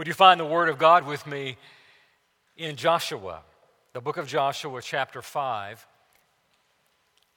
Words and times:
Would 0.00 0.06
you 0.06 0.14
find 0.14 0.40
the 0.40 0.46
Word 0.46 0.70
of 0.70 0.78
God 0.78 1.06
with 1.06 1.26
me 1.26 1.58
in 2.56 2.76
Joshua, 2.76 3.42
the 3.92 4.00
book 4.00 4.16
of 4.16 4.26
Joshua, 4.26 4.80
chapter 4.80 5.20
5, 5.20 5.86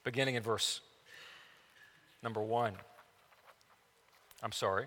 beginning 0.05 0.35
in 0.35 0.43
verse 0.43 0.79
number 2.23 2.41
1. 2.41 2.73
I'm 4.41 4.53
sorry, 4.53 4.85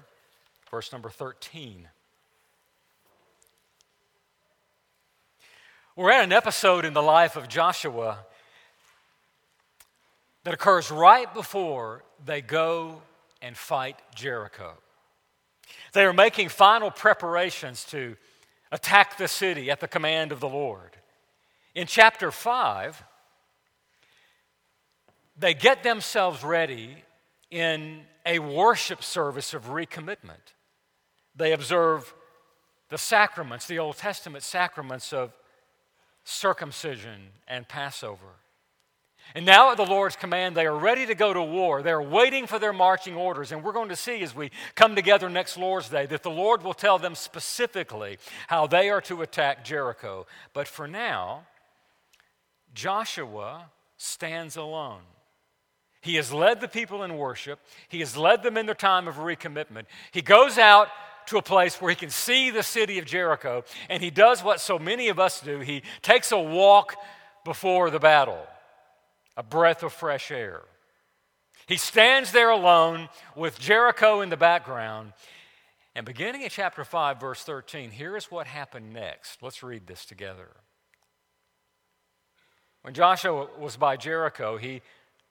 verse 0.70 0.90
number 0.90 1.10
13. 1.10 1.86
We're 5.96 6.12
at 6.12 6.24
an 6.24 6.32
episode 6.32 6.86
in 6.86 6.94
the 6.94 7.02
life 7.02 7.36
of 7.36 7.46
Joshua 7.46 8.20
that 10.44 10.54
occurs 10.54 10.90
right 10.90 11.34
before 11.34 12.04
they 12.24 12.40
go 12.40 13.02
and 13.42 13.54
fight 13.54 14.00
Jericho. 14.14 14.78
They 15.92 16.04
are 16.04 16.12
making 16.12 16.48
final 16.48 16.90
preparations 16.90 17.84
to 17.86 18.16
attack 18.72 19.16
the 19.16 19.28
city 19.28 19.70
at 19.70 19.80
the 19.80 19.88
command 19.88 20.32
of 20.32 20.40
the 20.40 20.48
Lord. 20.48 20.96
In 21.74 21.86
chapter 21.86 22.30
5, 22.30 23.02
they 25.38 25.54
get 25.54 25.82
themselves 25.82 26.42
ready 26.42 26.96
in 27.50 28.02
a 28.24 28.38
worship 28.38 29.02
service 29.02 29.54
of 29.54 29.66
recommitment. 29.66 30.54
They 31.34 31.52
observe 31.52 32.12
the 32.88 32.98
sacraments, 32.98 33.66
the 33.66 33.78
Old 33.78 33.96
Testament 33.96 34.42
sacraments 34.42 35.12
of 35.12 35.32
circumcision 36.24 37.28
and 37.46 37.68
Passover. 37.68 38.34
And 39.34 39.44
now, 39.44 39.70
at 39.70 39.76
the 39.76 39.84
Lord's 39.84 40.16
command, 40.16 40.56
they 40.56 40.66
are 40.66 40.76
ready 40.76 41.04
to 41.06 41.14
go 41.14 41.32
to 41.34 41.42
war. 41.42 41.82
They're 41.82 42.00
waiting 42.00 42.46
for 42.46 42.58
their 42.58 42.72
marching 42.72 43.16
orders. 43.16 43.52
And 43.52 43.62
we're 43.62 43.72
going 43.72 43.90
to 43.90 43.96
see 43.96 44.22
as 44.22 44.34
we 44.34 44.50
come 44.74 44.94
together 44.94 45.28
next 45.28 45.58
Lord's 45.58 45.90
Day 45.90 46.06
that 46.06 46.22
the 46.22 46.30
Lord 46.30 46.62
will 46.62 46.74
tell 46.74 46.98
them 46.98 47.14
specifically 47.14 48.18
how 48.46 48.66
they 48.66 48.88
are 48.88 49.02
to 49.02 49.22
attack 49.22 49.64
Jericho. 49.64 50.26
But 50.54 50.68
for 50.68 50.88
now, 50.88 51.46
Joshua 52.72 53.70
stands 53.96 54.56
alone. 54.56 55.02
He 56.00 56.14
has 56.14 56.32
led 56.32 56.60
the 56.60 56.68
people 56.68 57.02
in 57.02 57.16
worship, 57.16 57.58
he 57.88 57.98
has 57.98 58.16
led 58.16 58.42
them 58.42 58.56
in 58.56 58.66
their 58.66 58.74
time 58.76 59.08
of 59.08 59.16
recommitment. 59.16 59.86
He 60.12 60.22
goes 60.22 60.56
out 60.56 60.88
to 61.26 61.38
a 61.38 61.42
place 61.42 61.80
where 61.80 61.90
he 61.90 61.96
can 61.96 62.10
see 62.10 62.50
the 62.50 62.62
city 62.62 62.98
of 62.98 63.04
Jericho, 63.04 63.64
and 63.90 64.02
he 64.02 64.10
does 64.10 64.42
what 64.44 64.60
so 64.60 64.78
many 64.78 65.08
of 65.08 65.18
us 65.18 65.40
do 65.40 65.58
he 65.58 65.82
takes 66.02 66.30
a 66.30 66.38
walk 66.38 66.94
before 67.44 67.90
the 67.90 67.98
battle, 67.98 68.46
a 69.36 69.42
breath 69.42 69.82
of 69.82 69.92
fresh 69.92 70.30
air. 70.30 70.62
He 71.66 71.76
stands 71.76 72.32
there 72.32 72.50
alone 72.50 73.08
with 73.34 73.58
Jericho 73.58 74.20
in 74.20 74.30
the 74.30 74.36
background. 74.36 75.12
And 75.94 76.06
beginning 76.06 76.42
in 76.42 76.50
chapter 76.50 76.84
5, 76.84 77.20
verse 77.20 77.42
13, 77.42 77.90
here 77.90 78.16
is 78.16 78.30
what 78.30 78.46
happened 78.46 78.92
next. 78.92 79.42
Let's 79.42 79.62
read 79.62 79.86
this 79.86 80.04
together. 80.04 80.48
When 82.82 82.94
Joshua 82.94 83.48
was 83.58 83.76
by 83.76 83.96
Jericho, 83.96 84.58
he 84.58 84.80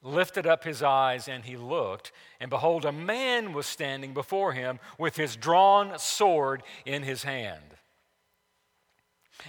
lifted 0.03 0.45
up 0.45 0.63
his 0.63 0.83
eyes 0.83 1.27
and 1.27 1.45
he 1.45 1.55
looked, 1.55 2.11
and 2.39 2.49
behold, 2.49 2.83
a 2.83 2.91
man 2.91 3.53
was 3.53 3.65
standing 3.65 4.13
before 4.13 4.51
him 4.51 4.79
with 4.99 5.15
his 5.15 5.35
drawn 5.35 5.97
sword 5.97 6.63
in 6.85 7.03
his 7.03 7.23
hand. 7.23 7.75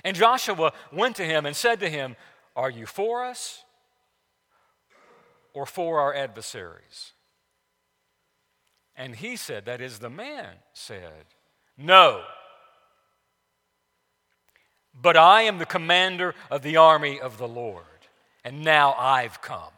And 0.04 0.16
Joshua 0.16 0.72
went 0.92 1.16
to 1.16 1.24
him 1.24 1.46
and 1.46 1.56
said 1.56 1.80
to 1.80 1.88
him, 1.88 2.14
Are 2.54 2.70
you 2.70 2.86
for 2.86 3.24
us 3.24 3.64
or 5.56 5.66
for 5.66 5.98
our 6.00 6.14
adversaries? 6.14 7.12
And 8.94 9.16
he 9.16 9.36
said, 9.36 9.64
That 9.64 9.80
is, 9.80 9.98
the 9.98 10.10
man 10.10 10.54
said, 10.72 11.24
No. 11.76 12.22
But 14.94 15.16
I 15.16 15.42
am 15.42 15.58
the 15.58 15.66
commander 15.66 16.34
of 16.50 16.62
the 16.62 16.76
army 16.76 17.20
of 17.20 17.38
the 17.38 17.48
Lord 17.48 17.84
and 18.46 18.62
now 18.62 18.94
I've 18.96 19.42
come. 19.42 19.72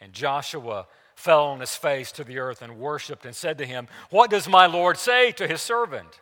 And 0.00 0.12
Joshua 0.12 0.86
fell 1.16 1.46
on 1.46 1.58
his 1.58 1.74
face 1.74 2.12
to 2.12 2.22
the 2.22 2.38
earth 2.38 2.62
and 2.62 2.78
worshiped 2.78 3.26
and 3.26 3.34
said 3.34 3.58
to 3.58 3.66
him, 3.66 3.88
What 4.10 4.30
does 4.30 4.48
my 4.48 4.66
Lord 4.66 4.96
say 4.96 5.32
to 5.32 5.48
his 5.48 5.60
servant? 5.60 6.20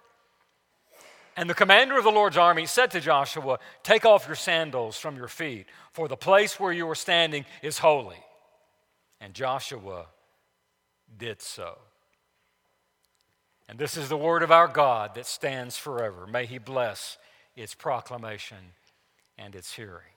And 1.36 1.50
the 1.50 1.54
commander 1.54 1.98
of 1.98 2.04
the 2.04 2.10
Lord's 2.10 2.36
army 2.36 2.66
said 2.66 2.92
to 2.92 3.00
Joshua, 3.00 3.58
Take 3.82 4.04
off 4.04 4.26
your 4.26 4.36
sandals 4.36 4.96
from 4.96 5.16
your 5.16 5.28
feet, 5.28 5.66
for 5.92 6.06
the 6.06 6.16
place 6.16 6.60
where 6.60 6.72
you 6.72 6.88
are 6.88 6.94
standing 6.94 7.44
is 7.62 7.78
holy. 7.78 8.22
And 9.20 9.34
Joshua 9.34 10.06
did 11.18 11.42
so. 11.42 11.78
And 13.68 13.78
this 13.78 13.96
is 13.96 14.08
the 14.08 14.16
word 14.16 14.42
of 14.42 14.52
our 14.52 14.68
God 14.68 15.14
that 15.14 15.26
stands 15.26 15.76
forever. 15.76 16.26
May 16.26 16.46
he 16.46 16.58
bless 16.58 17.18
its 17.56 17.74
proclamation 17.74 18.58
and 19.38 19.54
its 19.54 19.74
hearing. 19.74 20.12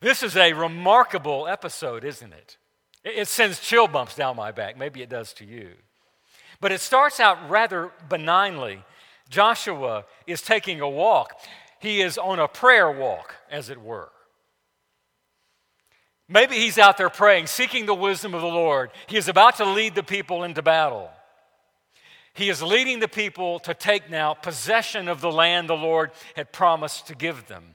This 0.00 0.22
is 0.22 0.36
a 0.36 0.52
remarkable 0.52 1.46
episode, 1.46 2.04
isn't 2.04 2.32
it? 2.32 2.56
It 3.04 3.28
sends 3.28 3.60
chill 3.60 3.86
bumps 3.86 4.16
down 4.16 4.36
my 4.36 4.50
back. 4.50 4.76
Maybe 4.76 5.02
it 5.02 5.08
does 5.08 5.32
to 5.34 5.44
you. 5.44 5.70
But 6.62 6.70
it 6.70 6.80
starts 6.80 7.18
out 7.18 7.50
rather 7.50 7.90
benignly. 8.08 8.84
Joshua 9.28 10.04
is 10.28 10.40
taking 10.40 10.80
a 10.80 10.88
walk, 10.88 11.38
he 11.80 12.00
is 12.00 12.16
on 12.16 12.38
a 12.38 12.46
prayer 12.46 12.90
walk, 12.90 13.34
as 13.50 13.68
it 13.68 13.82
were. 13.82 14.10
Maybe 16.28 16.54
he's 16.54 16.78
out 16.78 16.96
there 16.96 17.10
praying, 17.10 17.48
seeking 17.48 17.84
the 17.84 17.94
wisdom 17.94 18.32
of 18.32 18.40
the 18.40 18.46
Lord. 18.46 18.90
He 19.08 19.16
is 19.16 19.28
about 19.28 19.56
to 19.56 19.64
lead 19.64 19.96
the 19.96 20.04
people 20.04 20.44
into 20.44 20.62
battle. 20.62 21.10
He 22.32 22.48
is 22.48 22.62
leading 22.62 23.00
the 23.00 23.08
people 23.08 23.58
to 23.60 23.74
take 23.74 24.08
now 24.08 24.32
possession 24.32 25.08
of 25.08 25.20
the 25.20 25.32
land 25.32 25.68
the 25.68 25.74
Lord 25.74 26.12
had 26.36 26.52
promised 26.52 27.08
to 27.08 27.16
give 27.16 27.48
them. 27.48 27.74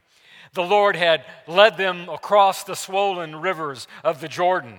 The 0.54 0.64
Lord 0.64 0.96
had 0.96 1.26
led 1.46 1.78
them 1.78 2.08
across 2.08 2.64
the 2.64 2.76
swollen 2.76 3.36
rivers 3.36 3.88
of 4.04 4.22
the 4.22 4.30
Jordan, 4.30 4.78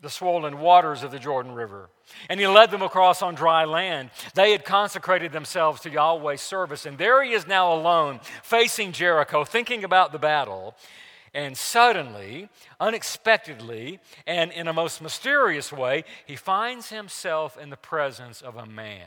the 0.00 0.10
swollen 0.10 0.60
waters 0.60 1.02
of 1.02 1.10
the 1.10 1.18
Jordan 1.18 1.52
River. 1.52 1.90
And 2.28 2.38
He 2.38 2.46
led 2.46 2.70
them 2.70 2.82
across 2.82 3.22
on 3.22 3.34
dry 3.34 3.64
land. 3.64 4.10
They 4.34 4.52
had 4.52 4.64
consecrated 4.64 5.32
themselves 5.32 5.80
to 5.82 5.90
Yahweh's 5.90 6.40
service. 6.40 6.86
And 6.86 6.98
there 6.98 7.22
He 7.22 7.32
is 7.32 7.46
now 7.46 7.72
alone, 7.72 8.20
facing 8.42 8.92
Jericho, 8.92 9.44
thinking 9.44 9.84
about 9.84 10.12
the 10.12 10.18
battle. 10.18 10.74
And 11.34 11.56
suddenly, 11.56 12.48
unexpectedly, 12.80 14.00
and 14.26 14.50
in 14.50 14.66
a 14.66 14.72
most 14.72 15.02
mysterious 15.02 15.72
way, 15.72 16.04
he 16.26 16.36
finds 16.36 16.88
himself 16.88 17.58
in 17.58 17.70
the 17.70 17.76
presence 17.76 18.40
of 18.40 18.56
a 18.56 18.66
man. 18.66 19.06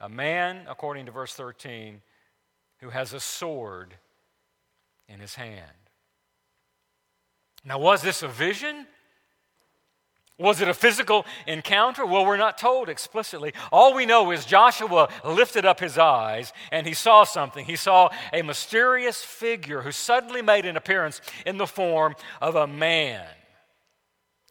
A 0.00 0.08
man, 0.08 0.66
according 0.68 1.06
to 1.06 1.12
verse 1.12 1.34
13, 1.34 2.00
who 2.78 2.90
has 2.90 3.12
a 3.12 3.20
sword 3.20 3.96
in 5.08 5.20
his 5.20 5.34
hand. 5.34 5.79
Now, 7.64 7.78
was 7.78 8.02
this 8.02 8.22
a 8.22 8.28
vision? 8.28 8.86
Was 10.38 10.62
it 10.62 10.68
a 10.68 10.74
physical 10.74 11.26
encounter? 11.46 12.06
Well, 12.06 12.24
we're 12.24 12.38
not 12.38 12.56
told 12.56 12.88
explicitly. 12.88 13.52
All 13.70 13.92
we 13.92 14.06
know 14.06 14.30
is 14.30 14.46
Joshua 14.46 15.10
lifted 15.22 15.66
up 15.66 15.80
his 15.80 15.98
eyes 15.98 16.54
and 16.72 16.86
he 16.86 16.94
saw 16.94 17.24
something. 17.24 17.66
He 17.66 17.76
saw 17.76 18.08
a 18.32 18.40
mysterious 18.40 19.22
figure 19.22 19.82
who 19.82 19.92
suddenly 19.92 20.40
made 20.40 20.64
an 20.64 20.78
appearance 20.78 21.20
in 21.44 21.58
the 21.58 21.66
form 21.66 22.14
of 22.40 22.54
a 22.54 22.66
man. 22.66 23.26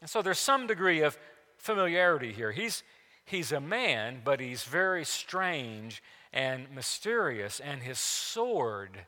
And 0.00 0.08
so 0.08 0.22
there's 0.22 0.38
some 0.38 0.68
degree 0.68 1.00
of 1.00 1.18
familiarity 1.58 2.32
here. 2.32 2.52
He's, 2.52 2.84
he's 3.24 3.50
a 3.50 3.60
man, 3.60 4.20
but 4.24 4.38
he's 4.38 4.62
very 4.62 5.04
strange 5.04 6.04
and 6.32 6.70
mysterious, 6.72 7.58
and 7.58 7.82
his 7.82 7.98
sword 7.98 9.06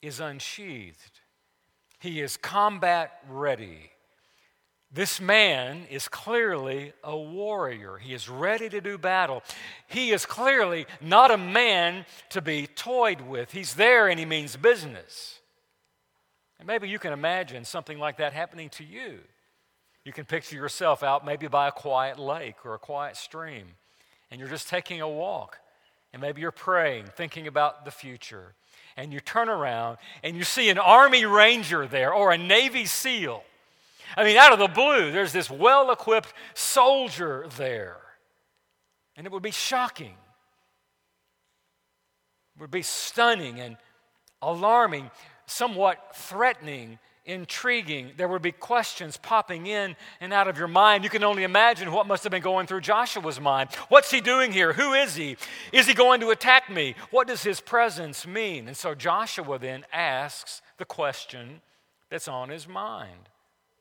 is 0.00 0.18
unsheathed. 0.18 1.20
He 2.04 2.20
is 2.20 2.36
combat 2.36 3.18
ready. 3.30 3.90
This 4.92 5.22
man 5.22 5.86
is 5.90 6.06
clearly 6.06 6.92
a 7.02 7.16
warrior. 7.16 7.96
He 7.96 8.12
is 8.12 8.28
ready 8.28 8.68
to 8.68 8.82
do 8.82 8.98
battle. 8.98 9.42
He 9.86 10.10
is 10.10 10.26
clearly 10.26 10.84
not 11.00 11.30
a 11.30 11.38
man 11.38 12.04
to 12.28 12.42
be 12.42 12.66
toyed 12.66 13.22
with. 13.22 13.52
He's 13.52 13.72
there 13.72 14.08
and 14.08 14.18
he 14.18 14.26
means 14.26 14.54
business. 14.54 15.40
And 16.58 16.66
maybe 16.66 16.90
you 16.90 16.98
can 16.98 17.14
imagine 17.14 17.64
something 17.64 17.98
like 17.98 18.18
that 18.18 18.34
happening 18.34 18.68
to 18.70 18.84
you. 18.84 19.20
You 20.04 20.12
can 20.12 20.26
picture 20.26 20.56
yourself 20.56 21.02
out 21.02 21.24
maybe 21.24 21.48
by 21.48 21.68
a 21.68 21.72
quiet 21.72 22.18
lake 22.18 22.66
or 22.66 22.74
a 22.74 22.78
quiet 22.78 23.16
stream, 23.16 23.66
and 24.30 24.38
you're 24.38 24.50
just 24.50 24.68
taking 24.68 25.00
a 25.00 25.08
walk 25.08 25.58
and 26.12 26.20
maybe 26.20 26.42
you're 26.42 26.50
praying, 26.50 27.06
thinking 27.16 27.46
about 27.46 27.86
the 27.86 27.90
future, 27.90 28.52
and 28.96 29.12
you 29.12 29.20
turn 29.20 29.48
around 29.48 29.98
and 30.22 30.36
you 30.36 30.44
see 30.44 30.68
an 30.70 30.78
Army 30.78 31.24
Ranger 31.24 31.86
there 31.86 32.12
or 32.12 32.32
a 32.32 32.38
Navy 32.38 32.86
SEAL. 32.86 33.42
I 34.16 34.24
mean, 34.24 34.36
out 34.36 34.52
of 34.52 34.58
the 34.58 34.68
blue, 34.68 35.10
there's 35.10 35.32
this 35.32 35.50
well 35.50 35.90
equipped 35.90 36.32
soldier 36.54 37.46
there. 37.56 37.98
And 39.16 39.26
it 39.26 39.32
would 39.32 39.42
be 39.42 39.50
shocking, 39.50 40.14
it 42.56 42.60
would 42.60 42.70
be 42.70 42.82
stunning 42.82 43.60
and 43.60 43.76
alarming, 44.42 45.10
somewhat 45.46 46.14
threatening 46.14 46.98
intriguing. 47.26 48.12
There 48.16 48.28
would 48.28 48.42
be 48.42 48.52
questions 48.52 49.16
popping 49.16 49.66
in 49.66 49.96
and 50.20 50.32
out 50.32 50.48
of 50.48 50.58
your 50.58 50.68
mind. 50.68 51.04
You 51.04 51.10
can 51.10 51.24
only 51.24 51.42
imagine 51.42 51.90
what 51.92 52.06
must 52.06 52.22
have 52.24 52.30
been 52.30 52.42
going 52.42 52.66
through 52.66 52.82
Joshua's 52.82 53.40
mind. 53.40 53.70
What's 53.88 54.10
he 54.10 54.20
doing 54.20 54.52
here? 54.52 54.72
Who 54.72 54.92
is 54.92 55.14
he? 55.14 55.36
Is 55.72 55.86
he 55.86 55.94
going 55.94 56.20
to 56.20 56.30
attack 56.30 56.70
me? 56.70 56.94
What 57.10 57.26
does 57.26 57.42
his 57.42 57.60
presence 57.60 58.26
mean? 58.26 58.68
And 58.68 58.76
so 58.76 58.94
Joshua 58.94 59.58
then 59.58 59.84
asks 59.92 60.60
the 60.78 60.84
question 60.84 61.60
that's 62.10 62.28
on 62.28 62.48
his 62.48 62.68
mind. 62.68 63.28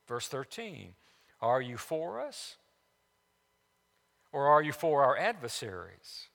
Verse 0.08 0.28
13 0.28 0.94
Are 1.42 1.62
you 1.62 1.78
for 1.78 2.22
us? 2.22 2.58
Or 4.32 4.48
are 4.48 4.64
you 4.64 4.72
for 4.72 5.04
our 5.04 5.16
adversaries? 5.16 6.30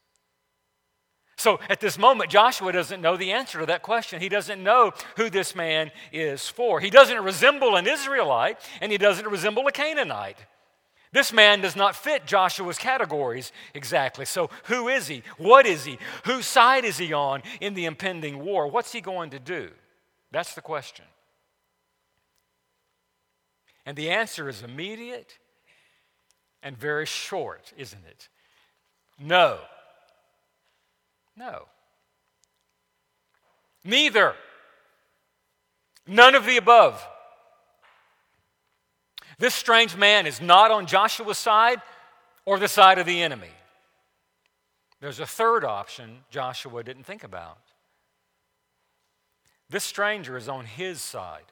So 1.38 1.61
at 1.69 1.79
this 1.79 1.96
moment, 1.96 2.31
Joshua 2.31 2.73
doesn't 2.73 3.00
know 3.00 3.17
the 3.17 3.31
answer 3.31 3.61
to 3.61 3.67
that 3.67 3.82
question. 3.82 4.20
He 4.20 4.29
doesn't 4.29 4.61
know 4.61 4.93
who 5.17 5.31
this 5.31 5.55
man 5.55 5.93
is 6.12 6.49
for. 6.49 6.81
He 6.81 6.90
doesn't 6.90 7.23
resemble 7.23 7.76
an 7.76 7.87
Israelite, 7.87 8.58
and 8.81 8.90
he 8.90 8.99
doesn't 8.99 9.26
resemble 9.26 9.64
a 9.69 9.73
Canaanite. 9.73 10.44
This 11.12 11.32
man 11.32 11.61
does 11.61 11.76
not 11.76 11.94
fit 11.94 12.26
Joshua's 12.26 12.76
categories 12.76 13.52
exactly. 13.73 14.25
So, 14.25 14.50
who 14.64 14.88
is 14.88 15.06
he? 15.06 15.23
What 15.38 15.64
is 15.64 15.85
he? 15.85 15.99
Whose 16.25 16.44
side 16.44 16.85
is 16.85 16.99
he 16.99 17.12
on 17.12 17.43
in 17.61 17.75
the 17.75 17.84
impending 17.87 18.41
war? 18.44 18.67
What's 18.67 18.93
he 18.93 19.00
going 19.00 19.31
to 19.31 19.38
do? 19.38 19.70
That's 20.32 20.55
the 20.56 20.61
question. 20.61 21.05
And 23.87 23.96
the 23.96 24.11
answer 24.11 24.49
is 24.49 24.64
immediate 24.64 25.38
and 26.64 26.76
very 26.76 27.06
short, 27.06 27.73
isn't 27.76 28.05
it? 28.06 28.29
No. 29.20 29.61
No. 31.38 31.67
Neither. 33.85 34.35
None 36.06 36.35
of 36.35 36.44
the 36.44 36.56
above. 36.56 37.06
This 39.38 39.55
strange 39.55 39.96
man 39.96 40.26
is 40.26 40.40
not 40.40 40.73
on 40.73 40.87
Joshua's 40.87 41.38
side 41.38 41.81
or 42.44 42.58
the 42.58 42.67
side 42.67 42.99
of 42.99 43.06
the 43.06 43.23
enemy. 43.23 43.52
There's 45.00 45.20
a 45.20 45.26
third 45.26 45.64
option 45.64 46.25
Joshua 46.29 46.82
didn't 46.82 47.05
think 47.05 47.23
about. 47.23 47.58
This 49.70 49.84
stranger 49.84 50.37
is 50.37 50.49
on 50.49 50.64
his 50.64 51.00
side, 51.00 51.44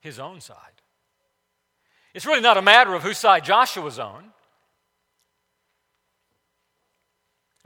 his 0.00 0.18
own 0.18 0.40
side. 0.40 0.56
It's 2.14 2.24
really 2.24 2.40
not 2.40 2.56
a 2.56 2.62
matter 2.62 2.94
of 2.94 3.02
whose 3.02 3.18
side 3.18 3.44
Joshua's 3.44 3.98
on, 3.98 4.32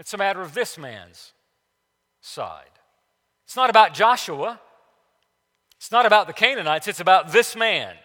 it's 0.01 0.15
a 0.15 0.19
matter 0.19 0.41
of 0.41 0.55
this 0.55 0.77
man's 0.77 1.33
side. 2.21 2.65
It's 3.45 3.57
not 3.57 3.71
about 3.71 3.95
Joshua. 3.95 4.61
It's 5.77 5.91
not 5.91 6.07
about 6.07 6.27
the 6.27 6.33
Canaanites. 6.33 6.89
It's 6.89 7.01
about 7.01 7.33
this 7.33 7.57
man. 7.57 7.97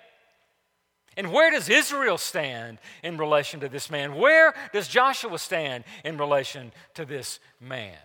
And 1.18 1.32
where 1.32 1.52
does 1.52 1.70
Israel 1.70 2.18
stand 2.18 2.78
in 3.04 3.18
relation 3.18 3.60
to 3.62 3.70
this 3.70 3.90
man? 3.90 4.16
Where 4.16 4.54
does 4.74 4.88
Joshua 4.88 5.38
stand 5.40 5.86
in 6.04 6.18
relation 6.18 6.72
to 6.96 7.06
this 7.06 7.40
man? 7.60 7.98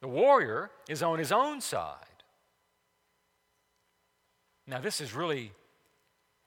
The 0.00 0.08
warrior 0.08 0.70
is 0.88 1.02
on 1.02 1.18
his 1.18 1.32
own 1.32 1.60
side. 1.60 1.96
Now, 4.66 4.80
this 4.80 5.00
is 5.00 5.14
really, 5.14 5.52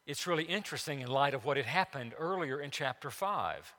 it's 0.05 0.27
really 0.27 0.43
interesting 0.43 1.01
in 1.01 1.07
light 1.07 1.33
of 1.33 1.43
what 1.43 1.57
had 1.57 1.65
happened 1.65 2.13
earlier 2.17 2.59
in 2.59 2.69
chapter 2.69 3.09
5. 3.09 3.73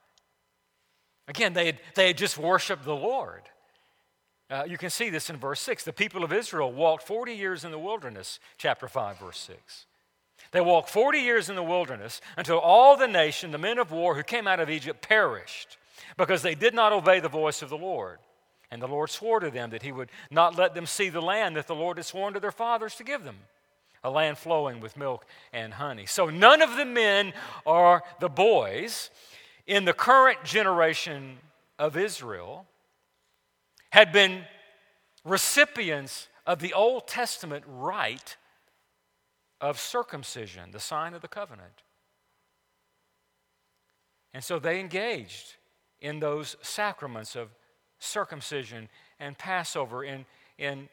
Again, 1.28 1.52
they 1.52 1.66
had, 1.66 1.78
they 1.94 2.08
had 2.08 2.18
just 2.18 2.36
worshiped 2.38 2.84
the 2.84 2.96
Lord. 2.96 3.42
Uh, 4.52 4.64
you 4.68 4.76
can 4.76 4.90
see 4.90 5.08
this 5.08 5.30
in 5.30 5.36
verse 5.38 5.60
6. 5.62 5.84
The 5.84 5.94
people 5.94 6.22
of 6.22 6.32
Israel 6.32 6.70
walked 6.70 7.06
40 7.06 7.32
years 7.32 7.64
in 7.64 7.70
the 7.70 7.78
wilderness, 7.78 8.38
chapter 8.58 8.86
5, 8.86 9.18
verse 9.18 9.38
6. 9.38 9.86
They 10.50 10.60
walked 10.60 10.90
40 10.90 11.20
years 11.20 11.48
in 11.48 11.56
the 11.56 11.62
wilderness 11.62 12.20
until 12.36 12.58
all 12.58 12.94
the 12.98 13.08
nation, 13.08 13.50
the 13.50 13.56
men 13.56 13.78
of 13.78 13.90
war 13.90 14.14
who 14.14 14.22
came 14.22 14.46
out 14.46 14.60
of 14.60 14.68
Egypt, 14.68 15.00
perished 15.00 15.78
because 16.18 16.42
they 16.42 16.54
did 16.54 16.74
not 16.74 16.92
obey 16.92 17.18
the 17.18 17.30
voice 17.30 17.62
of 17.62 17.70
the 17.70 17.78
Lord. 17.78 18.18
And 18.70 18.82
the 18.82 18.88
Lord 18.88 19.08
swore 19.08 19.40
to 19.40 19.50
them 19.50 19.70
that 19.70 19.82
he 19.82 19.92
would 19.92 20.10
not 20.30 20.54
let 20.54 20.74
them 20.74 20.84
see 20.84 21.08
the 21.08 21.22
land 21.22 21.56
that 21.56 21.66
the 21.66 21.74
Lord 21.74 21.96
had 21.96 22.04
sworn 22.04 22.34
to 22.34 22.40
their 22.40 22.52
fathers 22.52 22.94
to 22.96 23.04
give 23.04 23.24
them, 23.24 23.36
a 24.04 24.10
land 24.10 24.36
flowing 24.36 24.80
with 24.80 24.98
milk 24.98 25.24
and 25.54 25.72
honey. 25.72 26.04
So 26.04 26.26
none 26.26 26.60
of 26.60 26.76
the 26.76 26.84
men 26.84 27.32
or 27.64 28.02
the 28.20 28.28
boys 28.28 29.08
in 29.66 29.86
the 29.86 29.94
current 29.94 30.44
generation 30.44 31.38
of 31.78 31.96
Israel 31.96 32.66
had 33.92 34.10
been 34.10 34.42
recipients 35.22 36.28
of 36.46 36.60
the 36.60 36.72
Old 36.72 37.06
Testament 37.06 37.62
rite 37.68 38.36
of 39.60 39.78
circumcision, 39.78 40.70
the 40.72 40.80
sign 40.80 41.12
of 41.12 41.20
the 41.20 41.28
covenant. 41.28 41.82
And 44.32 44.42
so 44.42 44.58
they 44.58 44.80
engaged 44.80 45.56
in 46.00 46.20
those 46.20 46.56
sacraments 46.62 47.36
of 47.36 47.50
circumcision 47.98 48.88
and 49.20 49.36
Passover. 49.36 50.02
In, 50.02 50.24
in 50.56 50.88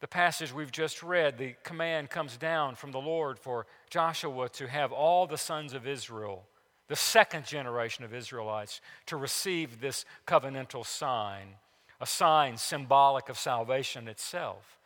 the 0.00 0.08
passage 0.08 0.54
we've 0.54 0.72
just 0.72 1.02
read, 1.02 1.36
the 1.36 1.54
command 1.64 2.08
comes 2.08 2.38
down 2.38 2.76
from 2.76 2.92
the 2.92 2.98
Lord 2.98 3.38
for 3.38 3.66
Joshua 3.90 4.48
to 4.48 4.66
have 4.66 4.90
all 4.90 5.26
the 5.26 5.36
sons 5.36 5.74
of 5.74 5.86
Israel, 5.86 6.46
the 6.88 6.96
second 6.96 7.44
generation 7.44 8.04
of 8.04 8.14
Israelites, 8.14 8.80
to 9.04 9.18
receive 9.18 9.82
this 9.82 10.06
covenantal 10.26 10.86
sign 10.86 11.56
a 12.00 12.06
sign 12.06 12.56
symbolic 12.56 13.28
of 13.28 13.38
salvation 13.38 14.08
itself. 14.08 14.78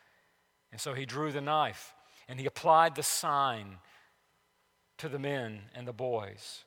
And 0.71 0.81
so 0.81 0.93
he 0.93 1.05
drew 1.05 1.31
the 1.31 1.41
knife 1.41 1.93
and 2.27 2.39
he 2.39 2.45
applied 2.45 2.95
the 2.95 3.03
sign 3.03 3.77
to 4.97 5.09
the 5.09 5.19
men 5.19 5.61
and 5.73 5.87
the 5.87 5.93
boys, 5.93 6.63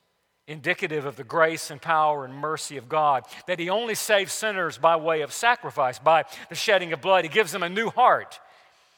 indicative 0.47 1.05
of 1.05 1.17
the 1.17 1.25
grace 1.25 1.71
and 1.71 1.81
power 1.81 2.25
and 2.25 2.35
mercy 2.35 2.77
of 2.77 2.89
God, 2.89 3.25
that 3.47 3.59
he 3.59 3.69
only 3.69 3.95
saves 3.95 4.33
sinners 4.33 4.79
by 4.79 4.97
way 4.97 5.23
of 5.23 5.33
sacrifice, 5.33 5.99
by 5.99 6.25
the 6.49 6.55
shedding 6.55 6.93
of 6.93 7.01
blood. 7.01 7.25
He 7.25 7.31
gives 7.31 7.53
them 7.53 7.63
a 7.63 7.69
new 7.69 7.91
heart, 7.91 8.41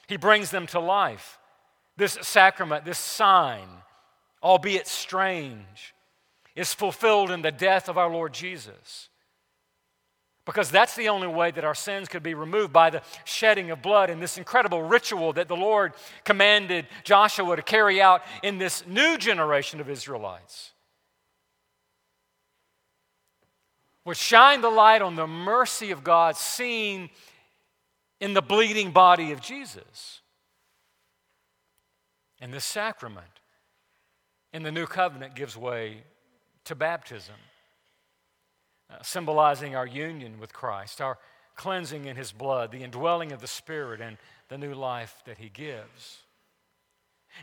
he 0.08 0.16
brings 0.16 0.50
them 0.50 0.66
to 0.68 0.80
life. 0.80 1.38
This 1.96 2.18
sacrament, 2.22 2.84
this 2.84 2.98
sign, 2.98 3.68
albeit 4.42 4.86
strange, 4.86 5.94
is 6.56 6.72
fulfilled 6.72 7.30
in 7.30 7.42
the 7.42 7.52
death 7.52 7.88
of 7.88 7.98
our 7.98 8.10
Lord 8.10 8.32
Jesus. 8.32 9.09
Because 10.46 10.70
that's 10.70 10.96
the 10.96 11.08
only 11.08 11.28
way 11.28 11.50
that 11.50 11.64
our 11.64 11.74
sins 11.74 12.08
could 12.08 12.22
be 12.22 12.34
removed 12.34 12.72
by 12.72 12.90
the 12.90 13.02
shedding 13.24 13.70
of 13.70 13.82
blood 13.82 14.10
and 14.10 14.22
this 14.22 14.38
incredible 14.38 14.82
ritual 14.82 15.32
that 15.34 15.48
the 15.48 15.56
Lord 15.56 15.92
commanded 16.24 16.86
Joshua 17.04 17.56
to 17.56 17.62
carry 17.62 18.00
out 18.00 18.22
in 18.42 18.58
this 18.58 18.86
new 18.86 19.18
generation 19.18 19.80
of 19.80 19.90
Israelites. 19.90 20.72
Would 24.06 24.16
shine 24.16 24.62
the 24.62 24.70
light 24.70 25.02
on 25.02 25.14
the 25.14 25.26
mercy 25.26 25.90
of 25.90 26.02
God 26.02 26.36
seen 26.36 27.10
in 28.18 28.34
the 28.34 28.42
bleeding 28.42 28.92
body 28.92 29.32
of 29.32 29.40
Jesus. 29.40 30.20
And 32.40 32.52
this 32.52 32.64
sacrament 32.64 33.26
in 34.52 34.62
the 34.62 34.72
new 34.72 34.86
covenant 34.86 35.34
gives 35.34 35.56
way 35.56 36.02
to 36.64 36.74
baptism. 36.74 37.34
Uh, 38.90 38.96
symbolizing 39.02 39.76
our 39.76 39.86
union 39.86 40.40
with 40.40 40.52
Christ, 40.52 41.00
our 41.00 41.16
cleansing 41.54 42.06
in 42.06 42.16
His 42.16 42.32
blood, 42.32 42.72
the 42.72 42.82
indwelling 42.82 43.30
of 43.30 43.40
the 43.40 43.46
Spirit, 43.46 44.00
and 44.00 44.16
the 44.48 44.58
new 44.58 44.74
life 44.74 45.22
that 45.26 45.38
He 45.38 45.48
gives. 45.48 46.18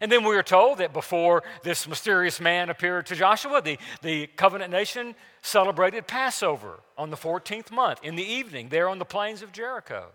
And 0.02 0.12
then 0.12 0.26
we 0.26 0.36
are 0.36 0.44
told 0.44 0.80
that 0.80 0.92
before 0.92 1.44
this 1.64 1.88
mysterious 1.88 2.42
man 2.42 2.70
appeared 2.70 3.06
to 3.06 3.16
Joshua, 3.16 3.62
the, 3.62 3.78
the 4.02 4.28
covenant 4.28 4.72
nation 4.72 5.16
celebrated 5.42 6.06
Passover 6.06 6.82
on 6.98 7.12
the 7.12 7.16
14th 7.16 7.72
month 7.72 8.00
in 8.04 8.18
the 8.18 8.24
evening 8.26 8.68
there 8.68 8.90
on 8.90 9.00
the 9.00 9.06
plains 9.06 9.42
of 9.42 9.54
Jericho. 9.54 10.08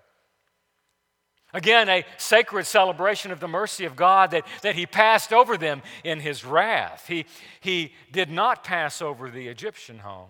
Again, 1.54 1.88
a 1.88 2.04
sacred 2.18 2.66
celebration 2.66 3.30
of 3.30 3.40
the 3.40 3.48
mercy 3.48 3.86
of 3.86 3.96
God 3.96 4.32
that, 4.32 4.46
that 4.60 4.74
He 4.74 4.84
passed 4.84 5.32
over 5.32 5.56
them 5.56 5.80
in 6.04 6.20
His 6.20 6.44
wrath. 6.44 7.06
He, 7.08 7.24
he 7.60 7.94
did 8.10 8.30
not 8.30 8.64
pass 8.64 9.00
over 9.00 9.30
the 9.30 9.48
Egyptian 9.48 10.00
home 10.00 10.28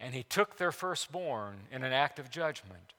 and 0.00 0.14
he 0.14 0.22
took 0.22 0.56
their 0.56 0.72
firstborn 0.72 1.56
in 1.70 1.84
an 1.84 1.92
act 1.92 2.18
of 2.18 2.30
judgment. 2.30 2.94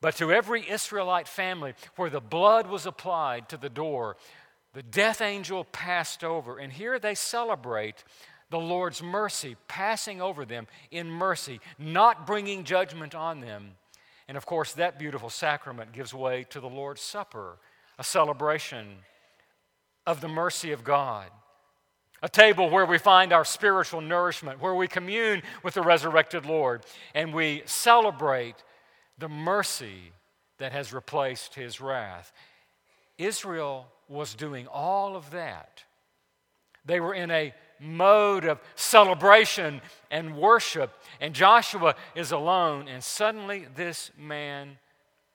But 0.00 0.16
to 0.16 0.32
every 0.32 0.68
Israelite 0.68 1.28
family 1.28 1.74
where 1.96 2.10
the 2.10 2.20
blood 2.20 2.66
was 2.66 2.84
applied 2.84 3.48
to 3.48 3.56
the 3.56 3.70
door, 3.70 4.16
the 4.74 4.82
death 4.82 5.22
angel 5.22 5.64
passed 5.64 6.24
over. 6.24 6.58
And 6.58 6.72
here 6.72 6.98
they 6.98 7.14
celebrate 7.14 8.04
the 8.50 8.58
Lord's 8.58 9.02
mercy, 9.02 9.56
passing 9.68 10.20
over 10.20 10.44
them 10.44 10.66
in 10.90 11.08
mercy, 11.08 11.60
not 11.78 12.26
bringing 12.26 12.64
judgment 12.64 13.14
on 13.14 13.40
them. 13.40 13.76
And 14.28 14.36
of 14.36 14.44
course, 14.44 14.72
that 14.74 14.98
beautiful 14.98 15.30
sacrament 15.30 15.92
gives 15.92 16.12
way 16.12 16.44
to 16.50 16.60
the 16.60 16.68
Lord's 16.68 17.00
Supper, 17.00 17.56
a 17.98 18.04
celebration 18.04 18.86
of 20.06 20.20
the 20.20 20.28
mercy 20.28 20.72
of 20.72 20.84
God 20.84 21.30
a 22.24 22.28
table 22.28 22.70
where 22.70 22.86
we 22.86 22.96
find 22.96 23.34
our 23.34 23.44
spiritual 23.44 24.00
nourishment, 24.00 24.58
where 24.58 24.74
we 24.74 24.88
commune 24.88 25.42
with 25.62 25.74
the 25.74 25.82
resurrected 25.82 26.46
Lord, 26.46 26.82
and 27.14 27.34
we 27.34 27.62
celebrate 27.66 28.54
the 29.18 29.28
mercy 29.28 30.10
that 30.56 30.72
has 30.72 30.94
replaced 30.94 31.54
his 31.54 31.82
wrath. 31.82 32.32
Israel 33.18 33.88
was 34.08 34.32
doing 34.32 34.66
all 34.68 35.16
of 35.16 35.32
that. 35.32 35.84
They 36.86 36.98
were 36.98 37.12
in 37.12 37.30
a 37.30 37.52
mode 37.78 38.46
of 38.46 38.58
celebration 38.74 39.82
and 40.10 40.34
worship, 40.34 40.94
and 41.20 41.34
Joshua 41.34 41.94
is 42.14 42.32
alone, 42.32 42.88
and 42.88 43.04
suddenly 43.04 43.66
this 43.76 44.10
man 44.16 44.78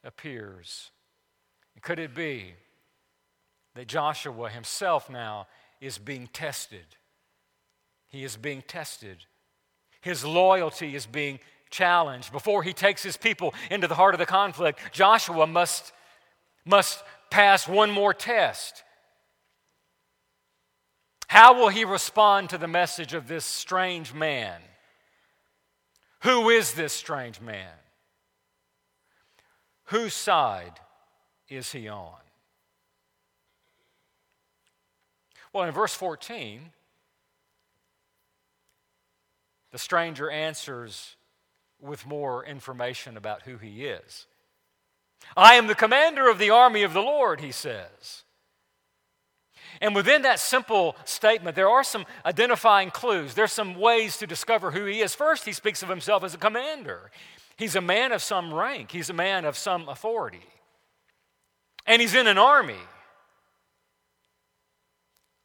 appears. 0.03 0.89
Could 1.83 1.99
it 1.99 2.15
be 2.15 2.55
that 3.75 3.87
Joshua 3.87 4.49
himself 4.49 5.07
now 5.07 5.45
is 5.79 5.97
being 5.97 6.27
tested? 6.27 6.85
He 8.07 8.23
is 8.23 8.35
being 8.35 8.63
tested. 8.67 9.25
His 10.01 10.25
loyalty 10.25 10.95
is 10.95 11.05
being 11.05 11.39
challenged. 11.69 12.31
Before 12.31 12.63
he 12.63 12.73
takes 12.73 13.03
his 13.03 13.17
people 13.17 13.53
into 13.69 13.87
the 13.87 13.95
heart 13.95 14.15
of 14.15 14.19
the 14.19 14.25
conflict, 14.25 14.79
Joshua 14.91 15.45
must, 15.45 15.91
must 16.65 17.03
pass 17.29 17.67
one 17.67 17.91
more 17.91 18.13
test. 18.13 18.83
How 21.27 21.53
will 21.53 21.69
he 21.69 21.85
respond 21.85 22.49
to 22.49 22.57
the 22.57 22.67
message 22.67 23.13
of 23.13 23.27
this 23.27 23.45
strange 23.45 24.13
man? 24.13 24.61
Who 26.23 26.49
is 26.49 26.73
this 26.73 26.91
strange 26.91 27.39
man? 27.39 27.71
Whose 29.85 30.13
side 30.13 30.79
is 31.47 31.71
he 31.71 31.87
on? 31.87 32.17
Well, 35.53 35.63
in 35.63 35.73
verse 35.73 35.93
14, 35.93 36.71
the 39.71 39.77
stranger 39.77 40.29
answers 40.29 41.15
with 41.81 42.05
more 42.05 42.45
information 42.45 43.17
about 43.17 43.43
who 43.43 43.57
he 43.57 43.85
is. 43.85 44.27
I 45.35 45.55
am 45.55 45.67
the 45.67 45.75
commander 45.75 46.29
of 46.29 46.39
the 46.39 46.49
army 46.49 46.83
of 46.83 46.93
the 46.93 47.01
Lord, 47.01 47.41
he 47.41 47.51
says. 47.51 48.23
And 49.81 49.95
within 49.95 50.23
that 50.23 50.39
simple 50.39 50.95
statement, 51.05 51.55
there 51.55 51.69
are 51.69 51.83
some 51.83 52.05
identifying 52.25 52.91
clues. 52.91 53.33
There's 53.33 53.51
some 53.51 53.75
ways 53.75 54.17
to 54.17 54.27
discover 54.27 54.71
who 54.71 54.85
he 54.85 55.01
is. 55.01 55.15
First, 55.15 55.45
he 55.45 55.53
speaks 55.53 55.83
of 55.83 55.89
himself 55.89 56.23
as 56.23 56.33
a 56.33 56.37
commander. 56.37 57.11
He's 57.55 57.75
a 57.75 57.81
man 57.81 58.11
of 58.11 58.21
some 58.21 58.53
rank, 58.53 58.91
he's 58.91 59.09
a 59.09 59.13
man 59.13 59.45
of 59.45 59.57
some 59.57 59.87
authority. 59.89 60.45
And 61.85 62.01
he's 62.01 62.15
in 62.15 62.27
an 62.27 62.37
army. 62.37 62.79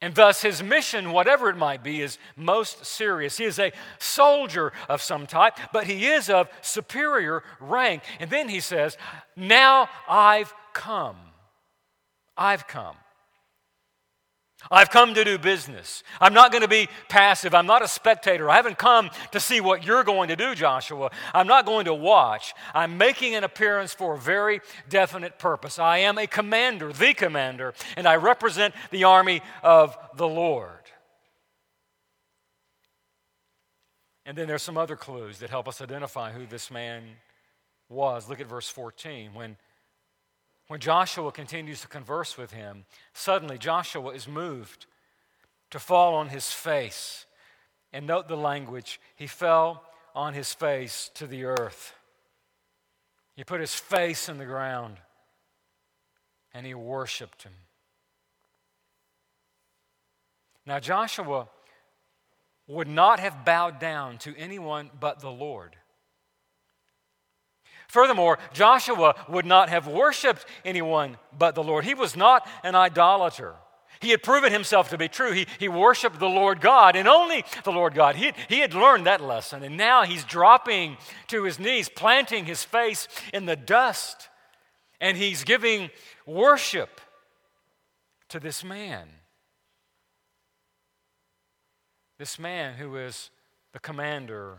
And 0.05 0.15
thus, 0.15 0.43
his 0.43 0.63
mission, 0.63 1.13
whatever 1.13 1.49
it 1.49 1.57
might 1.57 1.83
be, 1.83 2.03
is 2.03 2.19
most 2.37 2.85
serious. 2.85 3.39
He 3.39 3.45
is 3.45 3.59
a 3.59 3.73
soldier 3.99 4.71
of 4.87 5.01
some 5.01 5.27
type, 5.27 5.59
but 5.73 5.87
he 5.87 6.05
is 6.05 6.29
of 6.29 6.51
superior 6.61 7.43
rank. 7.59 8.03
And 8.21 8.29
then 8.29 8.51
he 8.51 8.61
says, 8.61 8.99
Now 9.35 9.89
I've 10.07 10.53
come. 10.75 11.17
I've 12.37 12.67
come. 12.67 12.97
I've 14.71 14.91
come 14.91 15.15
to 15.15 15.25
do 15.25 15.39
business. 15.39 16.03
I'm 16.21 16.35
not 16.35 16.51
going 16.53 16.63
to 16.63 16.69
be 16.69 16.89
passive. 17.09 17.55
I'm 17.55 17.67
not 17.67 17.83
a 17.83 17.89
spectator. 17.89 18.51
I 18.51 18.57
haven't 18.57 18.79
come 18.79 19.11
to 19.33 19.41
see 19.41 19.61
what 19.61 19.85
you're 19.85 20.05
going 20.05 20.29
to 20.29 20.37
do, 20.37 20.55
Joshua. 20.55 21.11
I'm 21.33 21.47
not 21.47 21.67
going 21.67 21.85
to 21.87 21.95
watch. 21.95 22.55
I'm 22.75 22.99
making 22.99 23.35
an 23.35 23.45
appearance 23.45 23.93
for 23.93 24.15
a 24.15 24.19
very 24.19 24.61
definite 24.89 25.39
purpose. 25.39 25.79
I 25.79 25.99
am 25.99 26.19
a 26.19 26.27
commander, 26.27 26.93
the 26.93 27.15
commander, 27.15 27.75
and 27.97 28.07
I 28.07 28.17
represent 28.17 28.75
the 28.91 29.05
army 29.05 29.43
of 29.63 29.97
the 30.17 30.29
Lord. 30.29 30.71
And 34.27 34.39
then 34.39 34.49
there's 34.49 34.63
some 34.63 34.79
other 34.79 34.97
clues 34.97 35.39
that 35.41 35.51
help 35.51 35.69
us 35.69 35.83
identify 35.83 36.33
who 36.33 36.47
this 36.47 36.71
man 36.71 37.03
was. 37.89 38.29
Look 38.29 38.41
at 38.41 38.47
verse 38.47 38.69
14. 38.69 39.35
When 39.35 39.57
when 40.69 40.81
Joshua 40.81 41.31
continues 41.31 41.81
to 41.83 41.89
converse 41.89 42.39
with 42.39 42.53
him, 42.53 42.87
suddenly 43.13 43.59
Joshua 43.59 44.11
is 44.11 44.27
moved 44.27 44.87
to 45.71 45.79
fall 45.79 46.15
on 46.15 46.29
his 46.29 46.51
face. 46.51 47.27
And 47.93 48.07
note 48.07 48.29
the 48.29 48.37
language 48.37 49.01
he 49.15 49.27
fell 49.27 49.85
on 50.15 50.35
his 50.35 50.53
face 50.53 51.11
to 51.15 51.27
the 51.27 51.45
earth. 51.45 51.95
He 53.37 53.45
put 53.45 53.61
his 53.61 53.75
face 53.75 54.29
in 54.29 54.39
the 54.39 54.45
ground 54.45 54.97
and 56.53 56.65
he 56.65 56.75
worshiped 56.75 57.43
him. 57.43 57.53
Now, 60.67 60.81
Joshua 60.81 61.49
would 62.67 62.89
not 62.89 63.21
have 63.21 63.45
bowed 63.45 63.79
down 63.79 64.19
to 64.19 64.35
anyone 64.39 64.91
but 64.99 65.21
the 65.21 65.31
Lord. 65.31 65.77
Furthermore, 67.95 68.41
Joshua 68.53 69.15
would 69.29 69.47
not 69.47 69.69
have 69.69 69.87
worshiped 69.87 70.47
anyone 70.65 71.17
but 71.39 71.55
the 71.55 71.63
Lord. 71.63 71.85
He 71.85 71.95
was 71.95 72.17
not 72.17 72.45
an 72.65 72.75
idolater. 72.75 73.55
He 74.01 74.11
had 74.11 74.21
proven 74.21 74.53
himself 74.53 74.91
to 74.91 74.99
be 74.99 75.07
true. 75.07 75.31
He, 75.31 75.47
he 75.61 75.69
worshiped 75.69 76.19
the 76.19 76.27
Lord 76.27 76.61
God 76.61 76.97
and 76.97 77.07
only 77.07 77.45
the 77.63 77.71
Lord 77.71 77.95
God. 77.95 78.17
He, 78.17 78.33
he 78.49 78.59
had 78.59 78.75
learned 78.75 79.07
that 79.07 79.21
lesson, 79.21 79.63
and 79.63 79.77
now 79.77 80.03
he's 80.03 80.25
dropping 80.25 80.97
to 81.29 81.45
his 81.45 81.61
knees, 81.61 81.89
planting 81.89 82.47
his 82.47 82.65
face 82.65 83.07
in 83.33 83.47
the 83.47 83.55
dust, 83.55 84.29
and 85.01 85.17
he's 85.17 85.45
giving 85.45 85.89
worship 86.27 87.01
to 88.29 88.41
this 88.41 88.65
man. 88.65 89.07
This 92.19 92.41
man 92.41 92.75
who 92.75 92.97
is 92.97 93.31
the 93.73 93.79
commander 93.79 94.59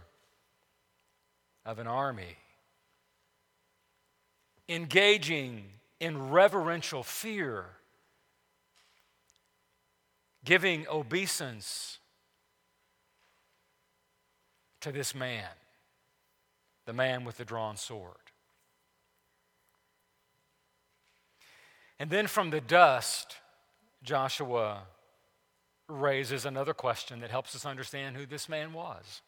of 1.66 1.80
an 1.80 1.88
army 1.88 2.38
engaging 4.68 5.66
in 6.00 6.30
reverential 6.30 7.04
fear, 7.04 7.66
giving 10.44 10.88
obeisance 10.88 12.00
to 14.82 14.92
this 14.92 15.16
man, 15.16 15.50
the 16.86 16.94
man 16.94 17.24
with 17.26 17.38
the 17.38 17.46
drawn 17.46 17.76
sword. 17.78 18.16
And 22.00 22.10
then 22.10 22.28
from 22.28 22.50
the 22.50 22.62
dust, 22.62 23.38
Joshua 24.04 24.84
raises 25.88 26.46
another 26.46 26.74
question 26.74 27.22
that 27.22 27.32
helps 27.32 27.56
us 27.56 27.66
understand 27.66 28.16
who 28.18 28.26
this 28.26 28.50
man 28.50 28.74
was. 28.74 29.22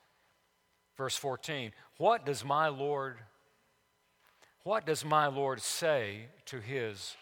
Verse 0.98 1.16
14 1.16 1.72
What 1.98 2.26
does 2.26 2.44
my 2.44 2.68
Lord 2.68 3.18
what 4.64 4.86
does 4.86 5.06
my 5.06 5.28
Lord 5.28 5.62
say 5.62 6.28
to 6.46 6.60
his 6.60 7.16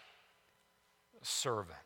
servant? 1.22 1.78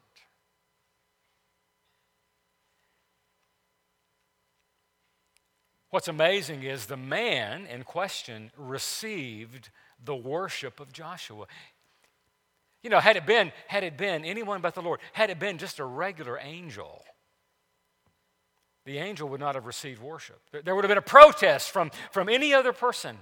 What's 5.91 6.09
amazing 6.09 6.63
is 6.63 6.87
the 6.87 6.97
man 6.97 7.67
in 7.67 7.83
question 7.83 8.53
received 8.57 9.71
the 10.03 10.15
worship 10.15 10.79
of 10.79 10.93
Joshua. 10.93 11.47
You 12.83 12.91
know, 12.91 13.01
had 13.01 13.17
it 13.17 13.27
been, 13.27 13.53
had 13.67 13.83
it 13.85 13.99
been 13.99 14.25
anyone 14.25 14.61
but 14.61 14.75
the 14.75 14.83
Lord, 14.83 15.01
had 15.13 15.31
it 15.31 15.39
been 15.39 15.59
just 15.59 15.81
a 15.81 15.85
regular 15.85 16.39
angel, 16.41 17.05
the 18.87 18.99
angel 18.99 19.29
would 19.29 19.41
not 19.41 19.57
have 19.57 19.67
received 19.67 20.01
worship. 20.01 20.41
There 20.65 20.75
would 20.75 20.85
have 20.85 20.89
been 20.89 20.97
a 20.97 21.03
protest 21.03 21.71
from, 21.71 21.91
from 22.13 22.29
any 22.29 22.55
other 22.55 22.73
person 22.73 23.19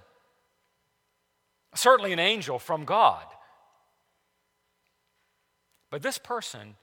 certainly 1.74 2.12
an 2.12 2.18
angel 2.18 2.58
from 2.58 2.84
God. 2.84 3.24
But 5.90 6.02
this 6.02 6.18
person, 6.18 6.76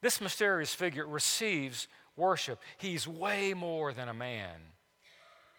this 0.00 0.20
mysterious 0.20 0.74
figure, 0.74 1.06
receives 1.06 1.88
worship. 2.16 2.60
He's 2.78 3.08
way 3.08 3.54
more 3.54 3.92
than 3.92 4.08
a 4.08 4.14
man, 4.14 4.60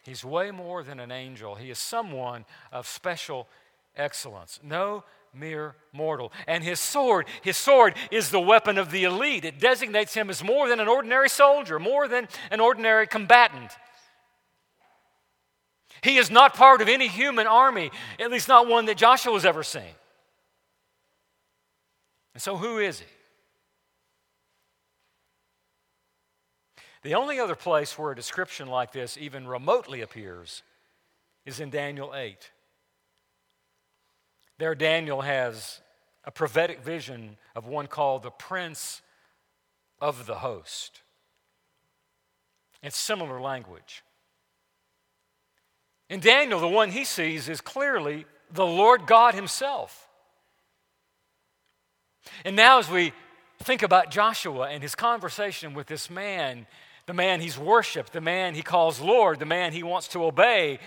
he's 0.04 0.24
way 0.24 0.51
more 0.51 0.84
than 0.84 1.00
an 1.00 1.12
angel. 1.12 1.56
He 1.56 1.70
is 1.70 1.80
someone 1.80 2.46
of 2.72 2.88
special 2.88 3.48
excellence. 3.96 4.60
No 4.63 5.04
mere 5.34 5.75
mortal. 5.92 6.32
And 6.48 6.63
his 6.63 6.80
sword, 6.80 7.27
his 7.42 7.58
sword 7.58 7.96
is 8.10 8.30
the 8.30 8.39
weapon 8.39 8.77
of 8.77 8.92
the 8.92 9.04
elite. 9.04 9.46
It 9.46 9.60
designates 9.60 10.13
him 10.13 10.30
as 10.30 10.44
more 10.44 10.70
than 10.70 10.80
an 10.80 10.88
ordinary 10.88 11.30
soldier, 11.30 11.77
more 11.77 12.08
than 12.08 12.27
an 12.51 12.60
ordinary 12.60 13.08
combatant. 13.08 13.72
He 16.04 16.18
is 16.18 16.30
not 16.30 16.54
part 16.54 16.82
of 16.82 16.88
any 16.88 17.08
human 17.08 17.48
army, 17.48 17.92
at 18.20 18.32
least 18.32 18.48
not 18.48 18.68
one 18.68 18.86
that 18.86 18.98
Joshua 18.98 19.34
has 19.34 19.46
ever 19.46 19.64
seen. 19.64 19.96
And 22.34 22.42
so, 22.42 22.58
who 22.58 22.80
is 22.80 23.00
he? 23.00 23.06
The 27.04 27.16
only 27.16 27.40
other 27.40 27.56
place 27.56 27.98
where 27.98 28.12
a 28.12 28.16
description 28.16 28.68
like 28.68 28.92
this 28.92 29.18
even 29.18 29.48
remotely 29.48 30.02
appears 30.02 30.64
is 31.46 31.60
in 31.60 31.70
Daniel 31.70 32.14
8. 32.16 32.52
There, 34.58 34.74
Daniel 34.74 35.22
has 35.22 35.82
a 36.24 36.32
prophetic 36.32 36.82
vision 36.82 37.38
of 37.56 37.68
one 37.68 37.88
called 37.88 38.24
the 38.24 38.32
Prince 38.32 39.02
of 40.02 40.25
the 40.25 40.36
Host. 40.36 41.02
It's 42.82 42.98
similar 42.98 43.40
language. 43.40 44.04
In 46.10 46.20
Daniel, 46.20 46.60
the 46.60 46.68
one 46.68 46.92
he 46.92 47.04
sees 47.04 47.50
is 47.50 47.62
clearly 47.62 48.26
the 48.52 48.66
Lord 48.66 49.08
God 49.08 49.34
Himself. 49.34 50.08
And 52.44 52.56
now, 52.56 52.80
as 52.80 52.90
we 52.90 53.14
think 53.60 53.84
about 53.84 54.12
Joshua 54.12 54.70
and 54.70 54.82
his 54.84 54.96
conversation 54.96 55.74
with 55.74 55.88
this 55.88 56.10
man, 56.10 56.68
the 57.06 57.14
man 57.14 57.42
he's 57.42 57.58
worshiped, 57.58 58.14
the 58.14 58.22
man 58.22 58.56
he 58.56 58.62
calls 58.62 59.00
Lord, 59.00 59.40
the 59.40 59.46
man 59.46 59.74
he 59.74 59.84
wants 59.84 60.08
to 60.10 60.24
obey, 60.24 60.80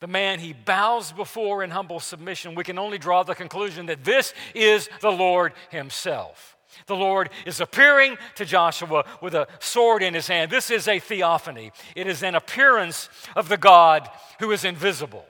the 0.00 0.06
man 0.06 0.40
he 0.40 0.52
bows 0.52 1.12
before 1.12 1.62
in 1.62 1.70
humble 1.70 2.00
submission, 2.00 2.54
we 2.54 2.64
can 2.64 2.78
only 2.78 2.98
draw 2.98 3.22
the 3.22 3.34
conclusion 3.34 3.86
that 3.86 4.04
this 4.04 4.32
is 4.54 4.88
the 5.00 5.10
Lord 5.10 5.52
himself. 5.70 6.56
The 6.86 6.96
Lord 6.96 7.30
is 7.46 7.60
appearing 7.60 8.16
to 8.36 8.44
Joshua 8.44 9.04
with 9.20 9.34
a 9.34 9.48
sword 9.58 10.02
in 10.02 10.14
his 10.14 10.28
hand. 10.28 10.50
This 10.50 10.70
is 10.70 10.88
a 10.88 10.98
theophany, 10.98 11.72
it 11.94 12.06
is 12.06 12.22
an 12.22 12.34
appearance 12.34 13.08
of 13.36 13.48
the 13.48 13.56
God 13.56 14.08
who 14.38 14.50
is 14.52 14.64
invisible. 14.64 15.26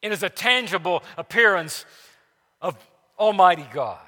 It 0.00 0.12
is 0.12 0.22
a 0.22 0.28
tangible 0.28 1.02
appearance 1.16 1.84
of 2.60 2.76
Almighty 3.18 3.66
God. 3.72 3.98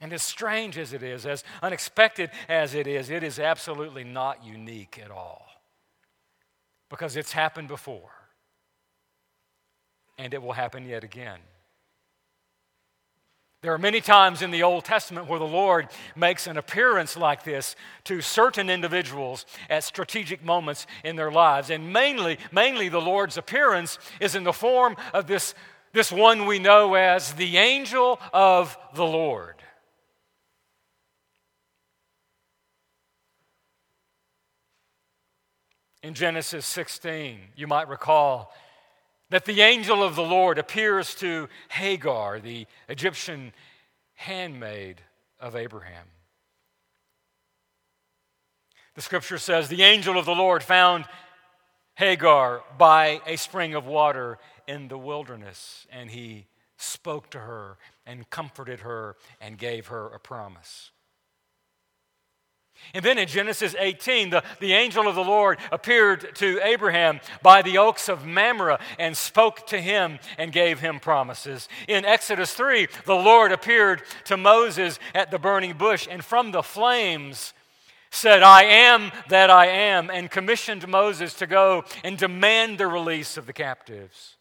And 0.00 0.12
as 0.12 0.22
strange 0.22 0.78
as 0.78 0.92
it 0.92 1.04
is, 1.04 1.26
as 1.26 1.44
unexpected 1.62 2.30
as 2.48 2.74
it 2.74 2.88
is, 2.88 3.08
it 3.08 3.22
is 3.22 3.38
absolutely 3.38 4.02
not 4.02 4.44
unique 4.44 5.00
at 5.02 5.12
all. 5.12 5.46
Because 6.90 7.16
it's 7.16 7.30
happened 7.30 7.68
before. 7.68 8.10
And 10.18 10.34
it 10.34 10.42
will 10.42 10.52
happen 10.52 10.88
yet 10.88 11.04
again. 11.04 11.38
There 13.62 13.72
are 13.72 13.78
many 13.78 14.00
times 14.00 14.42
in 14.42 14.50
the 14.50 14.64
Old 14.64 14.84
Testament 14.84 15.28
where 15.28 15.38
the 15.38 15.44
Lord 15.44 15.86
makes 16.16 16.48
an 16.48 16.56
appearance 16.56 17.16
like 17.16 17.44
this 17.44 17.76
to 18.04 18.20
certain 18.20 18.68
individuals 18.68 19.46
at 19.70 19.84
strategic 19.84 20.44
moments 20.44 20.88
in 21.04 21.14
their 21.14 21.30
lives. 21.30 21.70
And 21.70 21.92
mainly, 21.92 22.38
mainly 22.50 22.88
the 22.88 23.00
Lord's 23.00 23.36
appearance 23.36 24.00
is 24.18 24.34
in 24.34 24.42
the 24.42 24.52
form 24.52 24.96
of 25.14 25.28
this, 25.28 25.54
this 25.92 26.10
one 26.10 26.46
we 26.46 26.58
know 26.58 26.94
as 26.94 27.34
the 27.34 27.56
angel 27.56 28.18
of 28.32 28.76
the 28.96 29.06
Lord. 29.06 29.54
In 36.02 36.14
Genesis 36.14 36.66
16, 36.66 37.38
you 37.54 37.68
might 37.68 37.86
recall 37.86 38.52
that 39.32 39.46
the 39.46 39.62
angel 39.62 40.02
of 40.02 40.14
the 40.14 40.22
Lord 40.22 40.58
appears 40.58 41.14
to 41.14 41.48
Hagar, 41.70 42.38
the 42.38 42.66
Egyptian 42.86 43.54
handmaid 44.12 45.00
of 45.40 45.56
Abraham. 45.56 46.04
The 48.94 49.00
scripture 49.00 49.38
says 49.38 49.70
the 49.70 49.84
angel 49.84 50.18
of 50.18 50.26
the 50.26 50.34
Lord 50.34 50.62
found 50.62 51.06
Hagar 51.94 52.62
by 52.76 53.22
a 53.26 53.36
spring 53.36 53.74
of 53.74 53.86
water 53.86 54.36
in 54.68 54.88
the 54.88 54.98
wilderness, 54.98 55.86
and 55.90 56.10
he 56.10 56.44
spoke 56.76 57.30
to 57.30 57.38
her 57.38 57.78
and 58.04 58.28
comforted 58.28 58.80
her 58.80 59.16
and 59.40 59.56
gave 59.56 59.86
her 59.86 60.08
a 60.08 60.20
promise. 60.20 60.90
And 62.94 63.04
then 63.04 63.18
in 63.18 63.28
Genesis 63.28 63.74
18, 63.78 64.30
the, 64.30 64.42
the 64.60 64.72
angel 64.74 65.08
of 65.08 65.14
the 65.14 65.24
Lord 65.24 65.58
appeared 65.70 66.34
to 66.36 66.60
Abraham 66.62 67.20
by 67.42 67.62
the 67.62 67.78
oaks 67.78 68.08
of 68.08 68.26
Mamre 68.26 68.78
and 68.98 69.16
spoke 69.16 69.66
to 69.68 69.80
him 69.80 70.18
and 70.38 70.52
gave 70.52 70.80
him 70.80 71.00
promises. 71.00 71.68
In 71.88 72.04
Exodus 72.04 72.52
3, 72.54 72.88
the 73.06 73.14
Lord 73.14 73.52
appeared 73.52 74.02
to 74.26 74.36
Moses 74.36 74.98
at 75.14 75.30
the 75.30 75.38
burning 75.38 75.74
bush 75.74 76.06
and 76.10 76.24
from 76.24 76.52
the 76.52 76.62
flames 76.62 77.54
said, 78.12 78.42
I 78.42 78.64
am 78.64 79.10
that 79.28 79.48
I 79.48 79.66
am, 79.66 80.10
and 80.10 80.30
commissioned 80.30 80.86
Moses 80.86 81.32
to 81.34 81.46
go 81.46 81.84
and 82.04 82.18
demand 82.18 82.76
the 82.76 82.86
release 82.86 83.38
of 83.38 83.46
the 83.46 83.54
captives. 83.54 84.36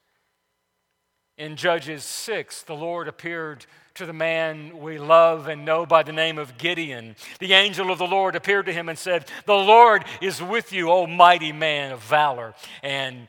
In 1.37 1.55
Judges 1.55 2.03
6, 2.03 2.63
the 2.63 2.75
Lord 2.75 3.07
appeared 3.07 3.65
to 3.95 4.05
the 4.05 4.13
man 4.13 4.79
we 4.79 4.97
love 4.97 5.47
and 5.47 5.65
know 5.65 5.85
by 5.85 6.03
the 6.03 6.13
name 6.13 6.37
of 6.37 6.57
Gideon. 6.57 7.15
The 7.39 7.53
angel 7.53 7.91
of 7.91 7.97
the 7.97 8.07
Lord 8.07 8.35
appeared 8.35 8.65
to 8.67 8.73
him 8.73 8.89
and 8.89 8.97
said, 8.97 9.25
The 9.45 9.53
Lord 9.53 10.05
is 10.21 10.41
with 10.41 10.71
you, 10.71 10.89
O 10.89 11.07
mighty 11.07 11.51
man 11.51 11.91
of 11.91 12.01
valor. 12.03 12.53
And 12.81 13.27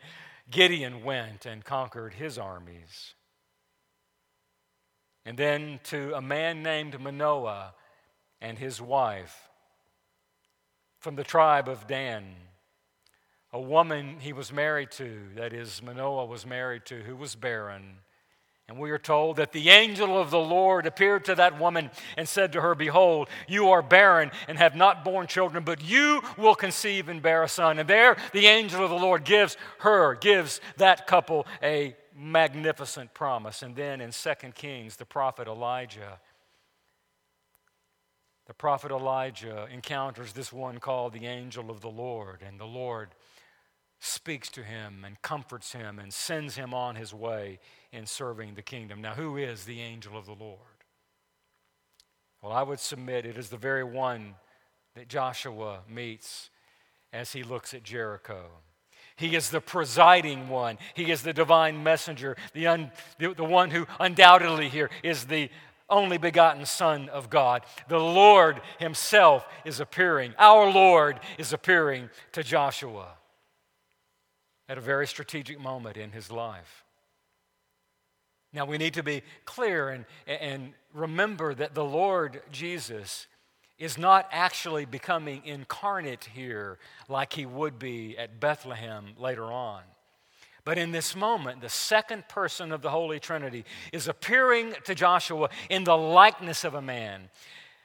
Gideon 0.50 1.04
went 1.04 1.46
and 1.46 1.64
conquered 1.64 2.14
his 2.14 2.38
armies. 2.38 3.14
And 5.24 5.38
then 5.38 5.80
to 5.84 6.14
a 6.14 6.22
man 6.22 6.62
named 6.62 7.00
Manoah 7.00 7.74
and 8.40 8.58
his 8.58 8.80
wife 8.80 9.48
from 10.98 11.16
the 11.16 11.24
tribe 11.24 11.68
of 11.68 11.86
Dan, 11.86 12.34
a 13.52 13.60
woman 13.60 14.16
he 14.20 14.32
was 14.32 14.52
married 14.52 14.90
to, 14.92 15.20
that 15.36 15.52
is, 15.52 15.82
Manoah 15.82 16.26
was 16.26 16.46
married 16.46 16.84
to, 16.86 17.02
who 17.02 17.16
was 17.16 17.34
barren 17.34 17.98
and 18.72 18.80
we 18.80 18.90
are 18.90 18.98
told 18.98 19.36
that 19.36 19.52
the 19.52 19.68
angel 19.68 20.18
of 20.18 20.30
the 20.30 20.40
Lord 20.40 20.86
appeared 20.86 21.26
to 21.26 21.34
that 21.34 21.60
woman 21.60 21.90
and 22.16 22.26
said 22.26 22.54
to 22.54 22.62
her, 22.62 22.74
Behold, 22.74 23.28
you 23.46 23.68
are 23.68 23.82
barren 23.82 24.30
and 24.48 24.56
have 24.56 24.74
not 24.74 25.04
borne 25.04 25.26
children, 25.26 25.62
but 25.62 25.84
you 25.84 26.22
will 26.38 26.54
conceive 26.54 27.10
and 27.10 27.20
bear 27.20 27.42
a 27.42 27.48
son. 27.48 27.78
And 27.78 27.86
there 27.86 28.16
the 28.32 28.46
angel 28.46 28.82
of 28.82 28.88
the 28.88 28.96
Lord 28.96 29.24
gives 29.24 29.58
her, 29.80 30.14
gives 30.14 30.62
that 30.78 31.06
couple 31.06 31.46
a 31.62 31.94
magnificent 32.16 33.12
promise. 33.12 33.62
And 33.62 33.76
then 33.76 34.00
in 34.00 34.10
2 34.10 34.30
Kings, 34.54 34.96
the 34.96 35.04
prophet 35.04 35.48
Elijah, 35.48 36.18
the 38.46 38.54
prophet 38.54 38.90
Elijah 38.90 39.68
encounters 39.70 40.32
this 40.32 40.50
one 40.50 40.78
called 40.78 41.12
the 41.12 41.26
angel 41.26 41.70
of 41.70 41.82
the 41.82 41.90
Lord, 41.90 42.40
and 42.40 42.58
the 42.58 42.64
Lord 42.64 43.10
speaks 44.04 44.48
to 44.48 44.64
him 44.64 45.04
and 45.06 45.22
comforts 45.22 45.72
him 45.72 46.00
and 46.00 46.12
sends 46.12 46.56
him 46.56 46.74
on 46.74 46.96
his 46.96 47.14
way 47.14 47.60
in 47.92 48.04
serving 48.04 48.54
the 48.54 48.62
kingdom. 48.62 49.00
Now, 49.00 49.14
who 49.14 49.36
is 49.36 49.64
the 49.64 49.80
angel 49.80 50.18
of 50.18 50.26
the 50.26 50.34
Lord? 50.34 50.58
Well, 52.42 52.50
I 52.50 52.64
would 52.64 52.80
submit 52.80 53.24
it 53.24 53.38
is 53.38 53.48
the 53.48 53.56
very 53.56 53.84
one 53.84 54.34
that 54.96 55.06
Joshua 55.06 55.82
meets 55.88 56.50
as 57.12 57.32
he 57.32 57.44
looks 57.44 57.74
at 57.74 57.84
Jericho. 57.84 58.46
He 59.14 59.36
is 59.36 59.50
the 59.50 59.60
presiding 59.60 60.48
one. 60.48 60.78
He 60.94 61.12
is 61.12 61.22
the 61.22 61.32
divine 61.32 61.84
messenger, 61.84 62.36
the, 62.54 62.66
un, 62.66 62.90
the, 63.20 63.34
the 63.34 63.44
one 63.44 63.70
who 63.70 63.86
undoubtedly 64.00 64.68
here 64.68 64.90
is 65.04 65.26
the 65.26 65.48
only 65.88 66.18
begotten 66.18 66.66
Son 66.66 67.08
of 67.10 67.30
God. 67.30 67.62
The 67.86 68.00
Lord 68.00 68.62
Himself 68.80 69.46
is 69.64 69.78
appearing. 69.78 70.34
Our 70.38 70.72
Lord 70.72 71.20
is 71.38 71.52
appearing 71.52 72.10
to 72.32 72.42
Joshua 72.42 73.14
at 74.72 74.78
a 74.78 74.80
very 74.80 75.06
strategic 75.06 75.60
moment 75.60 75.98
in 75.98 76.12
his 76.12 76.30
life. 76.32 76.82
Now, 78.54 78.64
we 78.64 78.78
need 78.78 78.94
to 78.94 79.02
be 79.02 79.20
clear 79.44 79.90
and, 79.90 80.06
and 80.26 80.72
remember 80.94 81.54
that 81.54 81.74
the 81.74 81.84
Lord 81.84 82.40
Jesus 82.50 83.26
is 83.78 83.98
not 83.98 84.26
actually 84.32 84.86
becoming 84.86 85.42
incarnate 85.44 86.24
here 86.32 86.78
like 87.06 87.34
he 87.34 87.44
would 87.44 87.78
be 87.78 88.16
at 88.16 88.40
Bethlehem 88.40 89.12
later 89.18 89.44
on. 89.44 89.82
But 90.64 90.78
in 90.78 90.90
this 90.90 91.14
moment, 91.14 91.60
the 91.60 91.68
second 91.68 92.26
person 92.28 92.72
of 92.72 92.80
the 92.80 92.88
Holy 92.88 93.20
Trinity 93.20 93.66
is 93.92 94.08
appearing 94.08 94.72
to 94.84 94.94
Joshua 94.94 95.50
in 95.68 95.84
the 95.84 95.98
likeness 95.98 96.64
of 96.64 96.72
a 96.72 96.80
man 96.80 97.28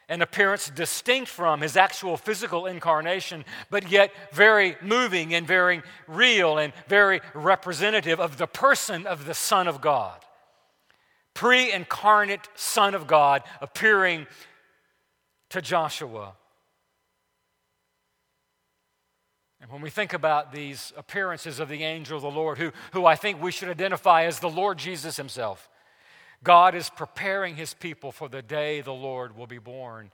an 0.09 0.21
appearance 0.21 0.69
distinct 0.69 1.29
from 1.29 1.61
his 1.61 1.75
actual 1.75 2.15
physical 2.15 2.65
incarnation, 2.65 3.43
but 3.69 3.89
yet 3.91 4.11
very 4.31 4.77
moving 4.81 5.33
and 5.33 5.45
very 5.45 5.81
real 6.07 6.57
and 6.57 6.73
very 6.87 7.19
representative 7.33 8.19
of 8.19 8.37
the 8.37 8.47
person 8.47 9.05
of 9.05 9.25
the 9.25 9.33
Son 9.33 9.67
of 9.67 9.81
God. 9.81 10.23
Pre 11.33 11.71
incarnate 11.71 12.47
Son 12.55 12.95
of 12.95 13.05
God 13.05 13.43
appearing 13.61 14.27
to 15.49 15.61
Joshua. 15.61 16.33
And 19.59 19.71
when 19.71 19.81
we 19.81 19.89
think 19.89 20.13
about 20.13 20.53
these 20.53 20.93
appearances 20.95 21.59
of 21.59 21.67
the 21.67 21.83
angel 21.83 22.15
of 22.15 22.23
the 22.23 22.31
Lord, 22.31 22.57
who, 22.57 22.71
who 22.93 23.05
I 23.05 23.15
think 23.15 23.41
we 23.41 23.51
should 23.51 23.69
identify 23.69 24.23
as 24.23 24.39
the 24.39 24.49
Lord 24.49 24.77
Jesus 24.77 25.17
himself, 25.17 25.69
God 26.43 26.75
is 26.75 26.89
preparing 26.89 27.55
his 27.55 27.73
people 27.73 28.11
for 28.11 28.29
the 28.29 28.41
day 28.41 28.81
the 28.81 28.93
Lord 28.93 29.35
will 29.35 29.47
be 29.47 29.57
born 29.57 30.11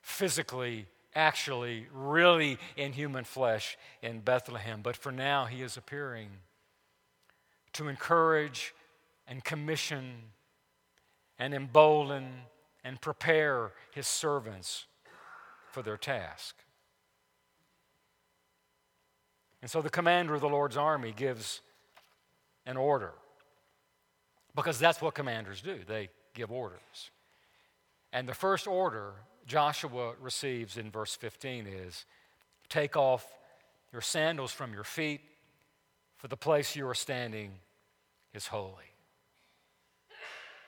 physically, 0.00 0.86
actually, 1.14 1.86
really 1.92 2.58
in 2.76 2.92
human 2.92 3.24
flesh 3.24 3.76
in 4.02 4.20
Bethlehem. 4.20 4.80
But 4.82 4.96
for 4.96 5.12
now, 5.12 5.44
he 5.44 5.62
is 5.62 5.76
appearing 5.76 6.30
to 7.74 7.88
encourage 7.88 8.74
and 9.26 9.44
commission 9.44 10.14
and 11.38 11.52
embolden 11.54 12.28
and 12.82 13.00
prepare 13.00 13.72
his 13.92 14.06
servants 14.06 14.86
for 15.70 15.82
their 15.82 15.98
task. 15.98 16.56
And 19.60 19.70
so 19.70 19.82
the 19.82 19.90
commander 19.90 20.34
of 20.34 20.40
the 20.40 20.48
Lord's 20.48 20.76
army 20.76 21.12
gives 21.14 21.60
an 22.64 22.76
order 22.76 23.12
because 24.58 24.80
that's 24.80 25.00
what 25.00 25.14
commanders 25.14 25.60
do, 25.60 25.78
they 25.86 26.08
give 26.34 26.50
orders. 26.50 27.10
And 28.12 28.28
the 28.28 28.34
first 28.34 28.66
order 28.66 29.12
Joshua 29.46 30.14
receives 30.20 30.76
in 30.76 30.90
verse 30.90 31.14
15 31.14 31.68
is 31.68 32.04
take 32.68 32.96
off 32.96 33.24
your 33.92 34.02
sandals 34.02 34.50
from 34.50 34.72
your 34.72 34.82
feet, 34.82 35.20
for 36.16 36.26
the 36.26 36.36
place 36.36 36.74
you 36.74 36.88
are 36.88 36.94
standing 36.94 37.52
is 38.34 38.48
holy. 38.48 38.72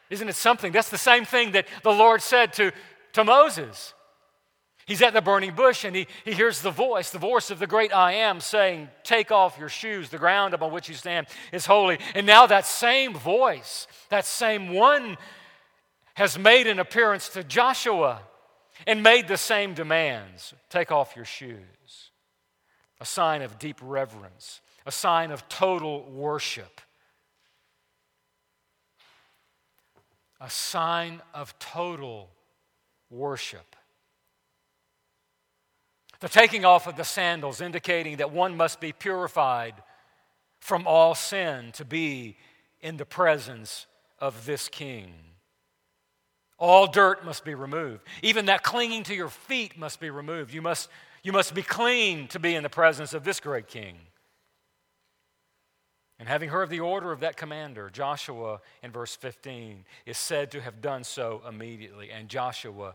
Isn't 0.09 0.29
it 0.29 0.37
something? 0.37 0.71
That's 0.71 0.89
the 0.89 0.97
same 0.97 1.25
thing 1.25 1.51
that 1.53 1.67
the 1.83 1.91
Lord 1.91 2.23
said 2.23 2.53
to, 2.55 2.71
to 3.15 3.25
Moses. 3.25 3.93
He's 4.91 5.03
at 5.03 5.13
the 5.13 5.21
burning 5.21 5.55
bush 5.55 5.85
and 5.85 5.95
he, 5.95 6.09
he 6.25 6.33
hears 6.33 6.63
the 6.63 6.73
voice, 6.73 7.11
the 7.11 7.19
voice 7.21 7.53
of 7.53 7.61
the 7.61 7.69
great 7.69 7.95
I 7.95 8.15
am 8.15 8.41
saying, 8.41 8.89
Take 9.05 9.31
off 9.31 9.57
your 9.57 9.69
shoes. 9.69 10.09
The 10.09 10.19
ground 10.19 10.53
upon 10.53 10.73
which 10.73 10.89
you 10.89 10.97
stand 10.97 11.29
is 11.53 11.65
holy. 11.65 12.01
And 12.17 12.27
now 12.27 12.49
that 12.49 12.67
same 12.67 13.15
voice, 13.15 13.87
that 14.09 14.27
same 14.27 14.71
one, 14.71 15.17
has 16.15 16.37
made 16.37 16.67
an 16.67 16.81
appearance 16.81 17.29
to 17.29 17.45
Joshua 17.45 18.21
and 18.85 19.01
made 19.01 19.29
the 19.29 19.37
same 19.37 19.75
demands 19.75 20.55
Take 20.71 20.91
off 20.91 21.15
your 21.15 21.25
shoes. 21.25 22.11
A 23.01 23.07
sign 23.07 23.43
of 23.43 23.61
deep 23.61 23.79
reverence, 23.81 24.61
a 24.87 24.91
sign 24.91 25.31
of 25.31 25.49
total 25.49 26.03
worship. 26.11 26.81
A 30.41 30.51
sign 30.51 31.23
of 31.33 31.57
total 31.61 32.29
worship. 33.09 33.77
The 36.21 36.29
taking 36.29 36.65
off 36.65 36.87
of 36.87 36.97
the 36.97 37.05
sandals, 37.05 37.61
indicating 37.61 38.19
that 38.19 38.31
one 38.31 38.57
must 38.57 38.81
be 38.81 38.93
purified 38.93 39.75
from 40.61 40.87
all 40.87 41.15
sin 41.15 41.73
to 41.73 41.85
be 41.85 42.37
in 42.81 42.97
the 42.97 43.07
presence 43.07 43.87
of 44.19 44.45
this 44.47 44.69
king. 44.69 45.15
All 46.59 46.87
dirt 46.87 47.25
must 47.25 47.43
be 47.43 47.55
removed. 47.55 48.03
Even 48.23 48.47
that 48.47 48.63
clinging 48.63 49.03
to 49.05 49.15
your 49.15 49.31
feet 49.31 49.79
must 49.79 49.99
be 49.99 50.11
removed. 50.11 50.53
You 50.53 50.61
must, 50.61 50.91
you 51.23 51.33
must 51.33 51.55
be 51.55 51.63
clean 51.63 52.29
to 52.29 52.39
be 52.39 52.55
in 52.55 52.63
the 52.63 52.69
presence 52.69 53.15
of 53.15 53.25
this 53.25 53.41
great 53.41 53.67
king. 53.67 53.97
And 56.19 56.29
having 56.29 56.51
heard 56.51 56.69
the 56.69 56.81
order 56.81 57.13
of 57.13 57.21
that 57.21 57.39
commander, 57.39 57.89
Joshua 57.89 58.61
in 58.83 58.91
verse 58.91 59.17
15 59.17 59.87
is 60.05 60.19
said 60.19 60.51
to 60.51 60.61
have 60.61 60.83
done 60.83 61.03
so 61.03 61.41
immediately. 61.49 62.11
And 62.11 62.29
Joshua 62.29 62.95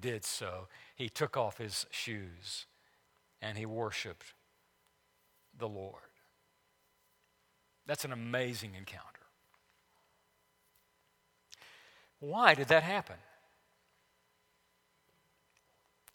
did 0.00 0.24
so. 0.24 0.66
He 0.94 1.08
took 1.08 1.36
off 1.36 1.58
his 1.58 1.86
shoes 1.90 2.66
and 3.42 3.58
he 3.58 3.66
worshiped 3.66 4.34
the 5.56 5.68
Lord. 5.68 6.02
That's 7.86 8.04
an 8.04 8.12
amazing 8.12 8.74
encounter. 8.74 9.20
Why 12.20 12.54
did 12.54 12.68
that 12.68 12.82
happen? 12.82 13.16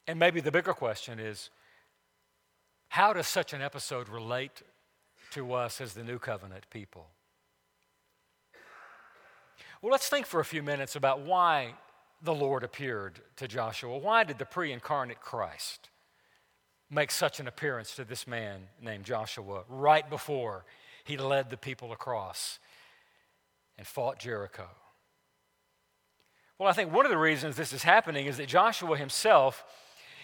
And 0.07 0.17
maybe 0.17 0.41
the 0.41 0.51
bigger 0.51 0.73
question 0.73 1.19
is 1.19 1.51
how 2.87 3.13
does 3.13 3.27
such 3.27 3.53
an 3.53 3.61
episode 3.61 4.09
relate 4.09 4.63
to 5.31 5.53
us 5.53 5.79
as 5.79 5.93
the 5.93 6.03
new 6.03 6.17
covenant 6.17 6.65
people? 6.71 7.09
Well, 9.81 9.91
let's 9.91 10.09
think 10.09 10.25
for 10.25 10.39
a 10.39 10.45
few 10.45 10.63
minutes 10.63 10.95
about 10.95 11.21
why 11.21 11.75
the 12.21 12.33
Lord 12.33 12.63
appeared 12.63 13.21
to 13.37 13.47
Joshua. 13.47 13.97
Why 13.97 14.23
did 14.23 14.37
the 14.37 14.45
pre 14.45 14.71
incarnate 14.71 15.21
Christ 15.21 15.89
make 16.89 17.11
such 17.11 17.39
an 17.39 17.47
appearance 17.47 17.95
to 17.95 18.03
this 18.03 18.27
man 18.27 18.61
named 18.81 19.05
Joshua 19.05 19.63
right 19.69 20.09
before 20.09 20.65
he 21.03 21.17
led 21.17 21.49
the 21.49 21.57
people 21.57 21.91
across 21.91 22.59
and 23.77 23.85
fought 23.87 24.19
Jericho? 24.19 24.67
Well, 26.57 26.67
I 26.67 26.73
think 26.73 26.91
one 26.91 27.05
of 27.05 27.09
the 27.09 27.17
reasons 27.17 27.55
this 27.55 27.71
is 27.71 27.83
happening 27.83 28.25
is 28.25 28.37
that 28.37 28.47
Joshua 28.47 28.97
himself 28.97 29.63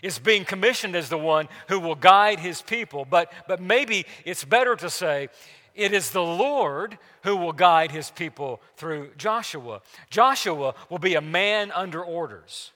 is 0.04 0.20
being 0.20 0.44
commissioned 0.44 0.96
as 0.96 1.08
the 1.08 1.18
one 1.18 1.48
who 1.70 1.80
will 1.80 1.96
guide 1.96 2.40
his 2.40 2.62
people. 2.62 3.06
But, 3.10 3.32
but 3.48 3.62
maybe 3.62 4.06
it's 4.26 4.44
better 4.44 4.76
to 4.76 4.90
say 4.90 5.30
it 5.76 5.94
is 5.94 6.12
the 6.12 6.24
Lord 6.24 6.98
who 7.24 7.36
will 7.36 7.54
guide 7.54 7.92
his 7.92 8.10
people 8.12 8.62
through 8.78 9.12
Joshua. 9.18 9.82
Joshua 10.10 10.74
will 10.90 11.00
be 11.00 11.16
a 11.16 11.22
man 11.22 11.72
under 11.72 12.04
orders. 12.04 12.72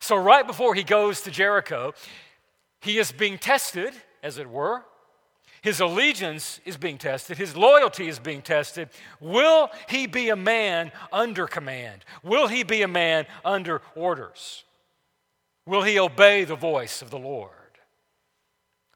So, 0.00 0.16
right 0.16 0.46
before 0.46 0.74
he 0.74 0.82
goes 0.82 1.20
to 1.22 1.30
Jericho, 1.30 1.94
he 2.80 2.98
is 2.98 3.12
being 3.12 3.38
tested, 3.38 3.92
as 4.22 4.38
it 4.38 4.50
were. 4.50 4.82
His 5.62 5.78
allegiance 5.78 6.60
is 6.64 6.76
being 6.76 6.98
tested. 6.98 7.38
His 7.38 7.56
loyalty 7.56 8.08
is 8.08 8.18
being 8.18 8.42
tested. 8.42 8.88
Will 9.20 9.70
he 9.88 10.08
be 10.08 10.30
a 10.30 10.36
man 10.36 10.90
under 11.12 11.46
command? 11.46 12.04
Will 12.24 12.48
he 12.48 12.64
be 12.64 12.82
a 12.82 12.88
man 12.88 13.26
under 13.44 13.80
orders? 13.94 14.64
Will 15.64 15.82
he 15.82 16.00
obey 16.00 16.42
the 16.42 16.56
voice 16.56 17.00
of 17.00 17.10
the 17.10 17.18
Lord? 17.18 17.61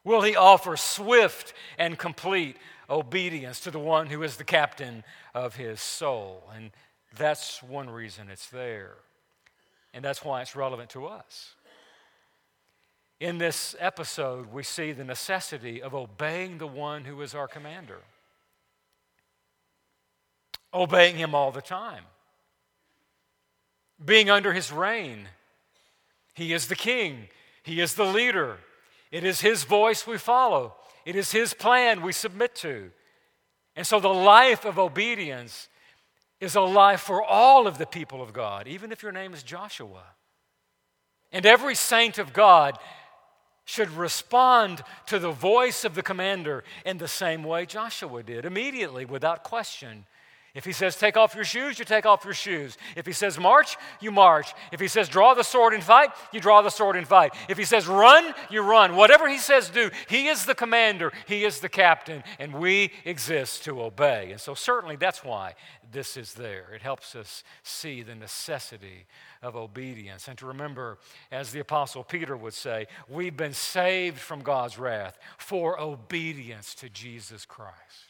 Will 0.07 0.23
he 0.23 0.37
offer 0.37 0.77
swift 0.77 1.53
and 1.79 1.99
complete 1.99 2.59
obedience 2.89 3.59
to 3.59 3.73
the 3.73 3.81
one 3.81 4.07
who 4.07 4.23
is 4.23 4.37
the 4.37 4.45
captain 4.45 5.03
of 5.35 5.57
his 5.57 5.81
soul? 5.81 6.45
And 6.55 6.71
that's 7.19 7.61
one 7.61 7.91
reason 7.91 8.29
it's 8.31 8.47
there. 8.47 8.95
And 9.93 10.05
that's 10.05 10.25
why 10.25 10.43
it's 10.43 10.55
relevant 10.55 10.91
to 10.91 11.07
us. 11.07 11.57
In 13.19 13.39
this 13.39 13.75
episode, 13.81 14.53
we 14.53 14.63
see 14.63 14.93
the 14.93 15.03
necessity 15.03 15.83
of 15.83 15.93
obeying 15.93 16.59
the 16.59 16.69
one 16.69 17.05
who 17.05 17.21
is 17.21 17.35
our 17.35 17.49
commander, 17.49 17.99
obeying 20.73 21.17
him 21.17 21.35
all 21.35 21.51
the 21.51 21.61
time, 21.61 22.05
being 24.05 24.31
under 24.31 24.53
his 24.53 24.71
reign. 24.71 25.27
He 26.35 26.53
is 26.53 26.69
the 26.69 26.77
king, 26.77 27.29
he 27.65 27.81
is 27.81 27.95
the 27.95 28.05
leader, 28.05 28.59
it 29.11 29.25
is 29.25 29.41
His 29.41 29.65
voice 29.65 30.07
we 30.07 30.19
follow, 30.19 30.75
it 31.05 31.17
is 31.17 31.33
His 31.33 31.55
plan 31.55 32.03
we 32.03 32.13
submit 32.13 32.55
to. 32.57 32.91
And 33.75 33.87
so 33.87 34.01
the 34.01 34.09
life 34.09 34.65
of 34.65 34.79
obedience 34.79 35.69
is 36.41 36.55
a 36.55 36.63
life 36.63 37.01
for 37.01 37.23
all 37.23 37.67
of 37.67 37.79
the 37.79 37.87
people 37.87 38.23
of 38.23 38.33
God, 38.33 38.67
even 38.67 38.91
if 38.91 39.03
your 39.03 39.13
name 39.13 39.35
is 39.35 39.43
Joshua. 39.43 40.03
And 41.33 41.45
every 41.45 41.75
saint 41.75 42.19
of 42.19 42.33
God 42.33 42.79
should 43.65 43.91
respond 43.91 44.83
to 45.07 45.19
the 45.19 45.31
voice 45.31 45.85
of 45.85 45.95
the 45.95 46.03
commander 46.03 46.65
in 46.85 46.99
the 46.99 47.09
same 47.09 47.43
way 47.43 47.67
Joshua 47.67 48.23
did, 48.23 48.45
immediately, 48.45 49.05
without 49.05 49.43
question. 49.45 50.07
If 50.57 50.65
he 50.65 50.73
says, 50.73 50.97
take 50.97 51.19
off 51.19 51.35
your 51.35 51.45
shoes, 51.45 51.79
you 51.79 51.85
take 51.85 52.07
off 52.07 52.25
your 52.25 52.33
shoes. 52.33 52.79
If 52.97 53.05
he 53.05 53.13
says, 53.13 53.39
march, 53.39 53.77
you 54.01 54.11
march. 54.11 54.55
If 54.73 54.81
he 54.81 54.89
says, 54.89 55.07
draw 55.07 55.35
the 55.35 55.45
sword 55.45 55.75
and 55.75 55.85
fight, 55.85 56.09
you 56.33 56.41
draw 56.41 56.63
the 56.63 56.71
sword 56.71 56.97
and 56.97 57.07
fight. 57.07 57.35
If 57.51 57.59
he 57.59 57.65
says, 57.65 57.87
run, 57.87 58.35
you 58.51 58.63
run. 58.63 58.97
Whatever 58.97 59.29
he 59.29 59.37
says, 59.37 59.69
do. 59.69 59.91
He 60.09 60.29
is 60.29 60.47
the 60.47 60.55
commander, 60.55 61.13
he 61.27 61.45
is 61.45 61.61
the 61.61 61.69
captain, 61.69 62.25
and 62.39 62.55
we 62.55 62.91
exist 63.05 63.65
to 63.65 63.83
obey. 63.83 64.33
And 64.33 64.41
so, 64.41 64.55
certainly, 64.55 64.97
that's 64.97 65.23
why 65.23 65.57
this 65.93 66.17
is 66.17 66.33
there. 66.33 66.73
It 66.75 66.81
helps 66.81 67.15
us 67.15 67.45
see 67.63 68.03
the 68.03 68.15
necessity 68.15 69.05
of 69.43 69.57
obedience 69.57 70.27
and 70.27 70.39
to 70.39 70.47
remember, 70.47 70.97
as 71.31 71.53
the 71.53 71.61
Apostle 71.61 72.03
Peter 72.03 72.35
would 72.35 72.55
say, 72.55 72.87
we've 73.11 73.37
been 73.37 73.53
saved 73.53 74.19
from 74.19 74.41
God's 74.41 74.79
wrath 74.79 75.19
for 75.37 75.79
obedience 75.79 76.75
to 76.77 76.89
Jesus 76.89 77.45
Christ. 77.45 78.06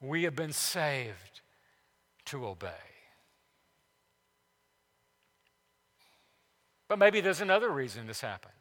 We 0.00 0.24
have 0.24 0.36
been 0.36 0.52
saved 0.52 1.40
to 2.26 2.46
obey. 2.46 2.68
But 6.88 6.98
maybe 6.98 7.20
there's 7.20 7.40
another 7.40 7.68
reason 7.70 8.06
this 8.06 8.20
happened. 8.20 8.52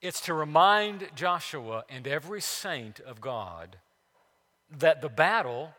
It's 0.00 0.20
to 0.22 0.34
remind 0.34 1.10
Joshua 1.14 1.84
and 1.88 2.08
every 2.08 2.40
saint 2.40 2.98
of 2.98 3.20
God 3.20 3.76
that 4.78 5.00
the 5.00 5.08
battle 5.08 5.74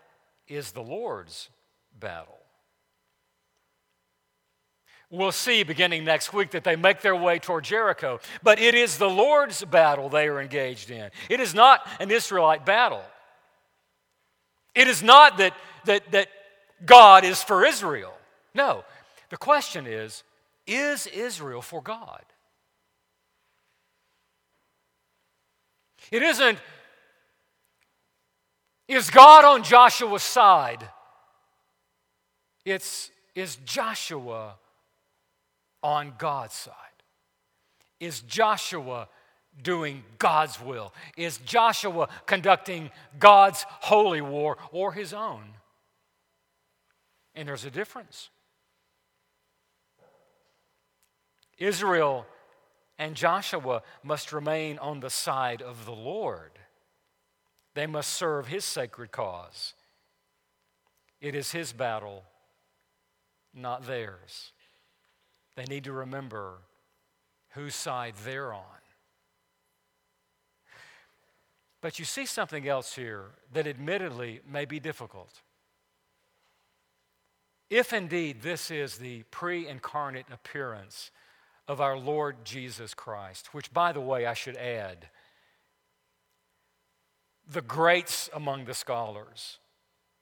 is 0.47 0.71
the 0.71 0.81
Lord's 0.81 1.49
battle. 1.99 2.42
We'll 5.13 5.31
see 5.31 5.61
beginning 5.61 6.05
next 6.05 6.33
week 6.33 6.49
that 6.51 6.63
they 6.63 6.75
make 6.75 7.01
their 7.01 7.15
way 7.15 7.37
toward 7.37 7.65
Jericho. 7.65 8.19
But 8.41 8.57
it 8.57 8.73
is 8.73 8.97
the 8.97 9.07
Lord's 9.07 9.63
battle 9.63 10.09
they 10.09 10.27
are 10.27 10.41
engaged 10.41 10.89
in. 10.89 11.11
It 11.29 11.39
is 11.39 11.53
not 11.53 11.87
an 11.99 12.09
Israelite 12.09 12.65
battle. 12.65 13.03
It 14.73 14.87
is 14.87 15.03
not 15.03 15.37
that, 15.37 15.53
that, 15.85 16.11
that 16.13 16.29
God 16.83 17.25
is 17.25 17.43
for 17.43 17.63
Israel. 17.63 18.11
No. 18.55 18.83
The 19.29 19.37
question 19.37 19.85
is 19.85 20.23
is 20.65 21.05
Israel 21.05 21.61
for 21.61 21.79
God? 21.79 22.23
It 26.09 26.23
isn't, 26.23 26.57
is 28.87 29.11
God 29.11 29.45
on 29.45 29.61
Joshua's 29.61 30.23
side? 30.23 30.89
It's, 32.65 33.11
is 33.35 33.57
Joshua 33.57 34.55
on 35.83 36.13
God's 36.17 36.55
side? 36.55 36.73
Is 37.99 38.21
Joshua 38.21 39.07
doing 39.61 40.03
God's 40.17 40.59
will? 40.59 40.93
Is 41.17 41.37
Joshua 41.39 42.09
conducting 42.25 42.89
God's 43.19 43.65
holy 43.67 44.21
war 44.21 44.57
or 44.71 44.93
his 44.93 45.13
own? 45.13 45.43
And 47.35 47.47
there's 47.47 47.65
a 47.65 47.71
difference. 47.71 48.29
Israel 51.57 52.25
and 52.97 53.15
Joshua 53.15 53.83
must 54.03 54.31
remain 54.31 54.77
on 54.79 54.99
the 54.99 55.09
side 55.09 55.61
of 55.61 55.85
the 55.85 55.91
Lord. 55.91 56.51
They 57.75 57.87
must 57.87 58.11
serve 58.13 58.47
his 58.47 58.63
sacred 58.63 59.11
cause. 59.11 59.73
It 61.19 61.35
is 61.35 61.51
his 61.51 61.73
battle, 61.73 62.23
not 63.53 63.85
theirs. 63.85 64.52
They 65.55 65.65
need 65.65 65.83
to 65.83 65.93
remember 65.93 66.59
whose 67.51 67.75
side 67.75 68.15
they're 68.23 68.53
on. 68.53 68.63
But 71.81 71.99
you 71.99 72.05
see 72.05 72.25
something 72.25 72.67
else 72.67 72.95
here 72.95 73.25
that 73.51 73.67
admittedly 73.67 74.39
may 74.49 74.65
be 74.65 74.79
difficult. 74.79 75.41
If 77.69 77.91
indeed 77.91 78.41
this 78.41 78.71
is 78.71 78.97
the 78.97 79.23
pre 79.31 79.67
incarnate 79.67 80.27
appearance 80.31 81.11
of 81.67 81.81
our 81.81 81.97
Lord 81.97 82.45
Jesus 82.45 82.93
Christ, 82.93 83.53
which, 83.53 83.73
by 83.73 83.91
the 83.91 84.01
way, 84.01 84.25
I 84.25 84.33
should 84.33 84.57
add, 84.57 85.09
the 87.47 87.61
greats 87.61 88.29
among 88.33 88.65
the 88.65 88.73
scholars, 88.73 89.59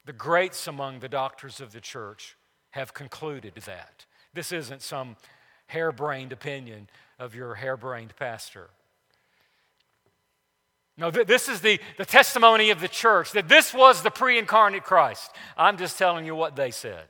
the 0.06 0.14
greats 0.14 0.68
among 0.68 1.00
the 1.00 1.10
doctors 1.10 1.62
of 1.62 1.72
the 1.72 1.82
church 1.82 2.36
have 2.72 2.94
concluded 2.94 3.54
that. 3.66 4.06
This 4.34 4.52
isn't 4.52 4.82
some 4.82 5.18
harebrained 5.68 6.32
opinion 6.32 6.90
of 7.20 7.36
your 7.36 7.56
harebrained 7.56 8.16
pastor. 8.16 8.70
No, 10.98 11.12
th- 11.12 11.28
this 11.28 11.50
is 11.50 11.62
the, 11.62 11.80
the 11.98 12.06
testimony 12.06 12.70
of 12.70 12.82
the 12.82 12.88
church 12.88 13.32
that 13.32 13.50
this 13.50 13.74
was 13.74 14.04
the 14.04 14.12
pre 14.12 14.38
incarnate 14.38 14.84
Christ. 14.84 15.32
I'm 15.58 15.78
just 15.78 15.98
telling 15.98 16.26
you 16.26 16.36
what 16.36 16.56
they 16.56 16.72
said. 16.72 17.06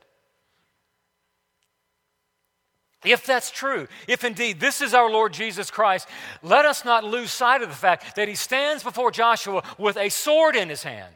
If 3.03 3.25
that's 3.25 3.49
true, 3.49 3.87
if 4.07 4.23
indeed 4.23 4.59
this 4.59 4.81
is 4.81 4.93
our 4.93 5.09
Lord 5.09 5.33
Jesus 5.33 5.71
Christ, 5.71 6.07
let 6.43 6.65
us 6.65 6.85
not 6.85 7.03
lose 7.03 7.31
sight 7.31 7.63
of 7.63 7.69
the 7.69 7.75
fact 7.75 8.15
that 8.15 8.27
he 8.27 8.35
stands 8.35 8.83
before 8.83 9.09
Joshua 9.09 9.63
with 9.79 9.97
a 9.97 10.09
sword 10.09 10.55
in 10.55 10.69
his 10.69 10.83
hand. 10.83 11.15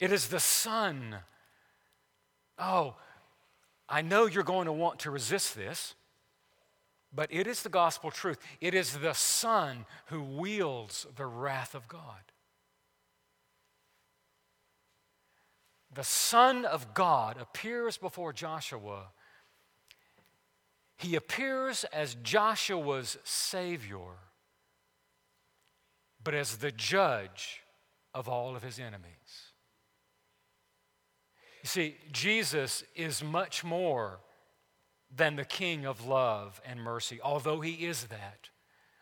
It 0.00 0.12
is 0.12 0.28
the 0.28 0.40
Son. 0.40 1.16
Oh, 2.58 2.96
I 3.88 4.02
know 4.02 4.26
you're 4.26 4.42
going 4.42 4.66
to 4.66 4.72
want 4.72 5.00
to 5.00 5.10
resist 5.10 5.56
this, 5.56 5.94
but 7.14 7.28
it 7.32 7.46
is 7.46 7.62
the 7.62 7.68
gospel 7.68 8.10
truth. 8.10 8.38
It 8.60 8.74
is 8.74 8.98
the 8.98 9.12
Son 9.12 9.86
who 10.06 10.22
wields 10.22 11.06
the 11.16 11.26
wrath 11.26 11.74
of 11.74 11.86
God. 11.88 12.20
The 15.92 16.04
Son 16.04 16.64
of 16.64 16.92
God 16.92 17.36
appears 17.40 17.96
before 17.96 18.32
Joshua. 18.32 19.10
He 20.96 21.14
appears 21.14 21.84
as 21.84 22.16
Joshua's 22.16 23.16
Savior, 23.22 24.18
but 26.22 26.34
as 26.34 26.56
the 26.56 26.72
judge 26.72 27.60
of 28.12 28.28
all 28.28 28.56
of 28.56 28.62
his 28.62 28.80
enemies. 28.80 29.43
You 31.64 31.68
see, 31.68 31.96
Jesus 32.12 32.84
is 32.94 33.24
much 33.24 33.64
more 33.64 34.20
than 35.10 35.36
the 35.36 35.46
King 35.46 35.86
of 35.86 36.06
love 36.06 36.60
and 36.62 36.78
mercy, 36.78 37.20
although 37.24 37.62
he 37.62 37.86
is 37.86 38.08
that. 38.08 38.50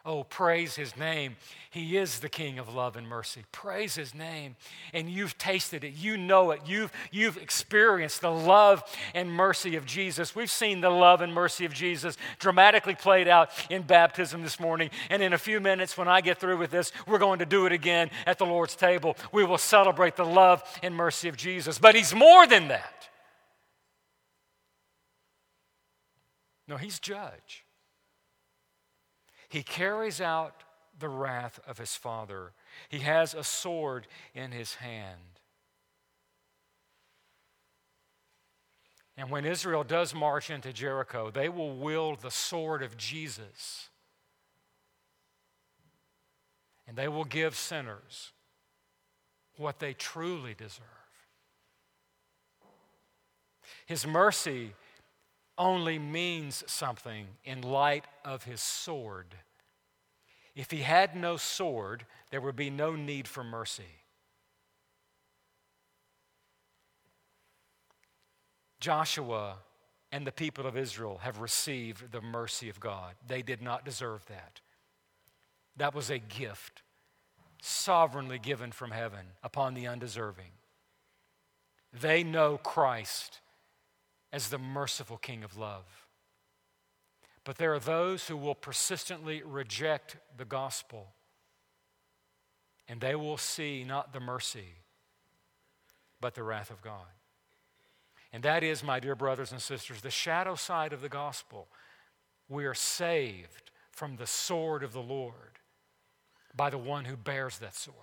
Oh, 0.05 0.25
praise 0.25 0.75
his 0.75 0.97
name. 0.97 1.37
He 1.71 1.97
is 1.97 2.19
the 2.19 2.29
King 2.29 2.59
of 2.59 2.75
love 2.75 2.97
and 2.97 3.09
mercy. 3.09 3.45
Praise 3.53 3.95
his 3.95 4.17
name. 4.17 4.57
And 4.93 5.09
you've 5.09 5.38
tasted 5.38 5.85
it. 5.85 5.95
You 5.95 6.17
know 6.17 6.51
it. 6.51 6.62
You've, 6.67 6.91
you've 7.12 7.37
experienced 7.37 8.21
the 8.21 8.33
love 8.33 8.83
and 9.15 9.31
mercy 9.31 9.77
of 9.77 9.87
Jesus. 9.87 10.35
We've 10.35 10.51
seen 10.51 10.81
the 10.81 10.91
love 10.91 11.21
and 11.21 11.33
mercy 11.33 11.65
of 11.67 11.73
Jesus 11.73 12.17
dramatically 12.41 12.97
played 12.97 13.29
out 13.29 13.51
in 13.71 13.83
baptism 13.83 14.43
this 14.43 14.59
morning. 14.59 14.91
And 15.09 15.23
in 15.23 15.35
a 15.35 15.38
few 15.38 15.61
minutes, 15.61 15.97
when 15.97 16.09
I 16.09 16.21
get 16.21 16.38
through 16.38 16.57
with 16.59 16.73
this, 16.73 16.91
we're 17.07 17.19
going 17.19 17.38
to 17.38 17.47
do 17.47 17.67
it 17.67 17.73
again 17.73 18.11
at 18.27 18.38
the 18.38 18.47
Lord's 18.47 18.75
table. 18.75 19.17
We 19.31 19.45
will 19.45 19.57
celebrate 19.57 20.17
the 20.17 20.27
love 20.27 20.65
and 20.83 20.97
mercy 20.97 21.29
of 21.29 21.37
Jesus. 21.37 21.79
But 21.79 21.95
he's 21.95 22.12
more 22.12 22.45
than 22.49 22.69
that. 22.69 23.09
No, 26.67 26.77
he's 26.77 26.99
judge. 26.99 27.65
He 29.53 29.62
carries 29.62 30.19
out 30.19 30.62
the 30.99 31.11
wrath 31.11 31.61
of 31.67 31.77
his 31.77 31.95
father. 31.95 32.53
He 32.88 33.01
has 33.01 33.35
a 33.35 33.45
sword 33.45 34.07
in 34.35 34.51
his 34.51 34.77
hand. 34.77 35.21
And 39.15 39.29
when 39.29 39.45
Israel 39.45 39.85
does 39.85 40.15
march 40.15 40.49
into 40.49 40.73
Jericho, 40.73 41.31
they 41.31 41.51
will 41.51 41.77
wield 41.77 42.23
the 42.23 42.31
sword 42.31 42.83
of 42.83 42.97
Jesus. 42.97 43.91
And 46.88 46.97
they 46.97 47.09
will 47.09 47.25
give 47.25 47.55
sinners 47.55 48.33
what 49.59 49.81
they 49.81 49.93
truly 49.93 50.55
deserve. 50.55 50.87
His 53.85 54.07
mercy 54.07 54.73
only 55.59 55.99
means 55.99 56.65
something 56.67 57.27
in 57.45 57.62
light 57.62 58.05
of 58.25 58.45
his 58.45 58.61
sword. 58.61 59.35
If 60.55 60.71
he 60.71 60.79
had 60.79 61.17
no 61.17 61.37
sword, 61.37 62.05
there 62.31 62.41
would 62.41 62.57
be 62.57 62.71
no 62.71 62.95
need 62.95 63.29
for 63.29 63.45
mercy. 63.45 63.85
Joshua 68.81 69.57
and 70.11 70.27
the 70.27 70.33
people 70.33 70.67
of 70.67 70.77
Israel 70.77 71.21
have 71.23 71.38
received 71.38 72.12
the 72.12 72.21
mercy 72.21 72.69
of 72.69 72.81
God. 72.81 73.15
They 73.27 73.41
did 73.41 73.62
not 73.62 73.85
deserve 73.85 74.27
that. 74.27 74.61
That 75.77 75.95
was 75.95 76.11
a 76.11 76.19
gift, 76.19 76.83
sovereignly 77.62 78.38
given 78.38 78.73
from 78.73 78.91
heaven 78.91 79.27
upon 79.43 79.75
the 79.75 79.87
undeserving. 79.87 80.51
They 81.93 82.23
know 82.25 82.59
Christ 82.59 83.41
as 84.33 84.49
the 84.49 84.59
merciful 84.59 85.18
King 85.18 85.45
of 85.45 85.57
love. 85.59 86.07
But 87.45 87.59
there 87.59 87.75
are 87.75 87.81
those 87.81 88.29
who 88.29 88.37
will 88.37 88.55
persistently 88.55 89.42
reject 89.42 90.16
the 90.37 90.45
gospel, 90.45 91.09
and 92.88 93.01
they 93.01 93.14
will 93.14 93.37
see 93.37 93.85
not 93.85 94.12
the 94.12 94.21
mercy, 94.21 94.77
but 96.21 96.35
the 96.35 96.45
wrath 96.45 96.71
of 96.71 96.81
God. 96.83 97.07
And 98.33 98.42
that 98.45 98.62
is, 98.62 98.83
my 98.83 99.01
dear 99.01 99.14
brothers 99.14 99.53
and 99.53 99.61
sisters, 99.61 100.01
the 100.01 100.11
shadow 100.11 100.55
side 100.55 100.92
of 100.92 101.03
the 101.03 101.09
gospel. 101.09 101.68
We 102.49 102.64
are 102.64 102.75
saved 102.75 103.71
from 103.90 104.16
the 104.16 104.27
sword 104.27 104.83
of 104.83 104.92
the 104.92 105.03
Lord 105.03 105.59
by 106.55 106.71
the 106.71 106.79
one 106.79 107.05
who 107.05 107.16
bears 107.16 107.59
that 107.59 107.75
sword, 107.75 107.97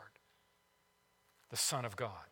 the 1.49 1.57
Son 1.57 1.85
of 1.85 1.95
God. 1.95 2.28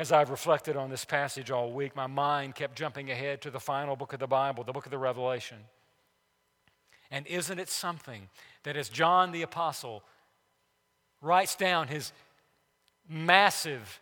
As 0.00 0.12
I've 0.12 0.30
reflected 0.30 0.78
on 0.78 0.88
this 0.88 1.04
passage 1.04 1.50
all 1.50 1.70
week, 1.72 1.94
my 1.94 2.06
mind 2.06 2.54
kept 2.54 2.74
jumping 2.74 3.10
ahead 3.10 3.42
to 3.42 3.50
the 3.50 3.60
final 3.60 3.96
book 3.96 4.14
of 4.14 4.18
the 4.18 4.26
Bible, 4.26 4.64
the 4.64 4.72
book 4.72 4.86
of 4.86 4.90
the 4.90 4.96
Revelation. 4.96 5.58
And 7.10 7.26
isn't 7.26 7.58
it 7.58 7.68
something 7.68 8.30
that 8.62 8.78
as 8.78 8.88
John 8.88 9.30
the 9.30 9.42
Apostle 9.42 10.02
writes 11.20 11.54
down 11.54 11.88
his 11.88 12.12
massive 13.10 14.00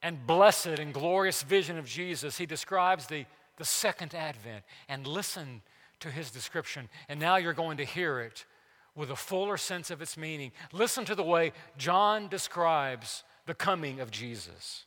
and 0.00 0.26
blessed 0.26 0.78
and 0.78 0.94
glorious 0.94 1.42
vision 1.42 1.76
of 1.76 1.84
Jesus, 1.84 2.38
he 2.38 2.46
describes 2.46 3.08
the, 3.08 3.26
the 3.58 3.66
second 3.66 4.14
advent. 4.14 4.64
And 4.88 5.06
listen 5.06 5.60
to 6.00 6.10
his 6.10 6.30
description. 6.30 6.88
And 7.10 7.20
now 7.20 7.36
you're 7.36 7.52
going 7.52 7.76
to 7.76 7.84
hear 7.84 8.20
it 8.20 8.46
with 8.94 9.10
a 9.10 9.16
fuller 9.16 9.58
sense 9.58 9.90
of 9.90 10.00
its 10.00 10.16
meaning. 10.16 10.50
Listen 10.72 11.04
to 11.04 11.14
the 11.14 11.22
way 11.22 11.52
John 11.76 12.28
describes 12.28 13.22
the 13.48 13.54
coming 13.54 13.98
of 13.98 14.10
Jesus. 14.10 14.84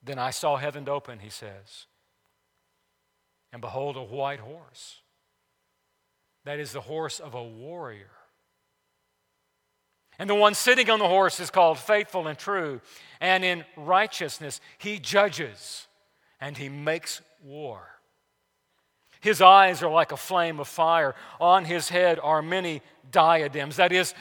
Then 0.00 0.16
I 0.16 0.30
saw 0.30 0.56
heaven 0.56 0.88
open, 0.88 1.18
he 1.18 1.28
says, 1.28 1.86
and 3.52 3.60
behold, 3.60 3.96
a 3.96 4.02
white 4.02 4.38
horse. 4.38 5.00
That 6.44 6.60
is 6.60 6.72
the 6.72 6.80
horse 6.80 7.18
of 7.18 7.34
a 7.34 7.42
warrior. 7.42 8.10
And 10.20 10.30
the 10.30 10.36
one 10.36 10.54
sitting 10.54 10.88
on 10.88 11.00
the 11.00 11.08
horse 11.08 11.40
is 11.40 11.50
called 11.50 11.78
faithful 11.78 12.28
and 12.28 12.38
true, 12.38 12.80
and 13.20 13.44
in 13.44 13.64
righteousness 13.76 14.60
he 14.78 15.00
judges 15.00 15.88
and 16.40 16.56
he 16.56 16.68
makes 16.68 17.22
war. 17.42 17.88
His 19.20 19.42
eyes 19.42 19.82
are 19.82 19.90
like 19.90 20.12
a 20.12 20.16
flame 20.16 20.60
of 20.60 20.68
fire. 20.68 21.14
On 21.40 21.64
his 21.64 21.88
head 21.88 22.20
are 22.22 22.42
many 22.42 22.82
diadems. 23.10 23.76
That 23.76 23.92
is, 23.92 24.14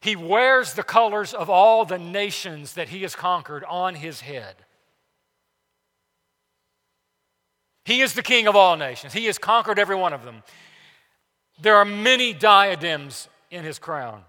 he 0.00 0.14
wears 0.14 0.74
the 0.74 0.82
colors 0.82 1.34
of 1.34 1.50
all 1.50 1.84
the 1.84 1.98
nations 1.98 2.74
that 2.74 2.88
he 2.88 3.02
has 3.02 3.14
conquered 3.14 3.64
on 3.64 3.96
his 3.96 4.20
head. 4.20 4.54
He 7.84 8.00
is 8.02 8.12
the 8.12 8.22
king 8.22 8.46
of 8.46 8.54
all 8.54 8.76
nations, 8.76 9.12
he 9.12 9.26
has 9.26 9.38
conquered 9.38 9.78
every 9.78 9.96
one 9.96 10.12
of 10.12 10.24
them. 10.24 10.42
There 11.60 11.76
are 11.76 11.84
many 11.84 12.32
diadems 12.32 13.28
in 13.50 13.64
his 13.64 13.78
crown. 13.78 14.22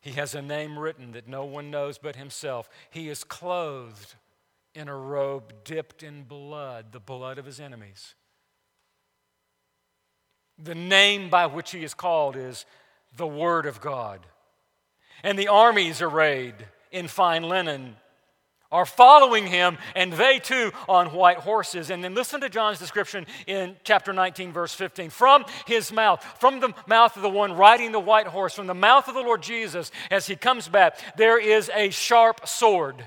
He 0.00 0.12
has 0.12 0.34
a 0.34 0.40
name 0.40 0.78
written 0.78 1.12
that 1.12 1.28
no 1.28 1.44
one 1.44 1.70
knows 1.70 1.98
but 1.98 2.16
himself. 2.16 2.70
He 2.88 3.08
is 3.10 3.24
clothed 3.24 4.14
in 4.74 4.88
a 4.88 4.96
robe 4.96 5.52
dipped 5.64 6.02
in 6.02 6.22
blood, 6.22 6.92
the 6.92 7.00
blood 7.00 7.36
of 7.36 7.44
his 7.44 7.60
enemies. 7.60 8.14
The 10.62 10.74
name 10.74 11.30
by 11.30 11.46
which 11.46 11.70
he 11.70 11.84
is 11.84 11.94
called 11.94 12.36
is 12.36 12.66
the 13.16 13.26
Word 13.26 13.66
of 13.66 13.80
God. 13.80 14.20
And 15.22 15.38
the 15.38 15.48
armies 15.48 16.02
arrayed 16.02 16.54
in 16.90 17.08
fine 17.08 17.42
linen 17.42 17.96
are 18.70 18.84
following 18.84 19.46
him, 19.46 19.78
and 19.96 20.12
they 20.12 20.38
too 20.38 20.72
on 20.88 21.06
white 21.08 21.38
horses. 21.38 21.90
And 21.90 22.04
then 22.04 22.14
listen 22.14 22.40
to 22.42 22.50
John's 22.50 22.78
description 22.78 23.26
in 23.46 23.76
chapter 23.82 24.12
19, 24.12 24.52
verse 24.52 24.74
15. 24.74 25.10
From 25.10 25.44
his 25.66 25.90
mouth, 25.90 26.22
from 26.38 26.60
the 26.60 26.74
mouth 26.86 27.16
of 27.16 27.22
the 27.22 27.30
one 27.30 27.54
riding 27.54 27.92
the 27.92 28.00
white 28.00 28.26
horse, 28.26 28.54
from 28.54 28.66
the 28.66 28.74
mouth 28.74 29.08
of 29.08 29.14
the 29.14 29.22
Lord 29.22 29.42
Jesus, 29.42 29.90
as 30.10 30.26
he 30.26 30.36
comes 30.36 30.68
back, 30.68 30.98
there 31.16 31.40
is 31.40 31.70
a 31.74 31.90
sharp 31.90 32.46
sword. 32.46 33.04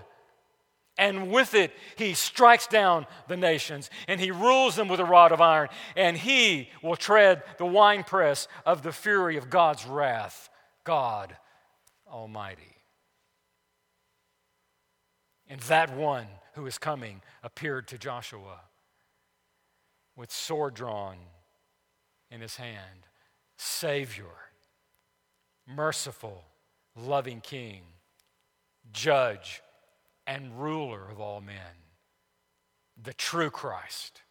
And 1.01 1.31
with 1.31 1.55
it, 1.55 1.73
he 1.95 2.13
strikes 2.13 2.67
down 2.67 3.07
the 3.27 3.35
nations, 3.35 3.89
and 4.07 4.21
he 4.21 4.29
rules 4.29 4.75
them 4.75 4.87
with 4.87 4.99
a 4.99 5.05
rod 5.05 5.31
of 5.31 5.41
iron, 5.41 5.69
and 5.95 6.15
he 6.15 6.69
will 6.83 6.95
tread 6.95 7.41
the 7.57 7.65
winepress 7.65 8.47
of 8.67 8.83
the 8.83 8.91
fury 8.91 9.35
of 9.35 9.49
God's 9.49 9.83
wrath, 9.87 10.47
God 10.83 11.35
Almighty. 12.07 12.75
And 15.49 15.59
that 15.61 15.97
one 15.97 16.27
who 16.53 16.67
is 16.67 16.77
coming 16.77 17.23
appeared 17.41 17.87
to 17.87 17.97
Joshua 17.97 18.61
with 20.15 20.31
sword 20.31 20.75
drawn 20.75 21.17
in 22.29 22.41
his 22.41 22.57
hand. 22.57 23.07
Savior, 23.57 24.51
merciful, 25.65 26.43
loving 26.95 27.41
King, 27.41 27.81
judge, 28.93 29.63
and 30.31 30.57
ruler 30.57 31.09
of 31.11 31.19
all 31.19 31.41
men. 31.41 31.75
The 33.03 33.13
true 33.13 33.49
Christ, 33.49 34.21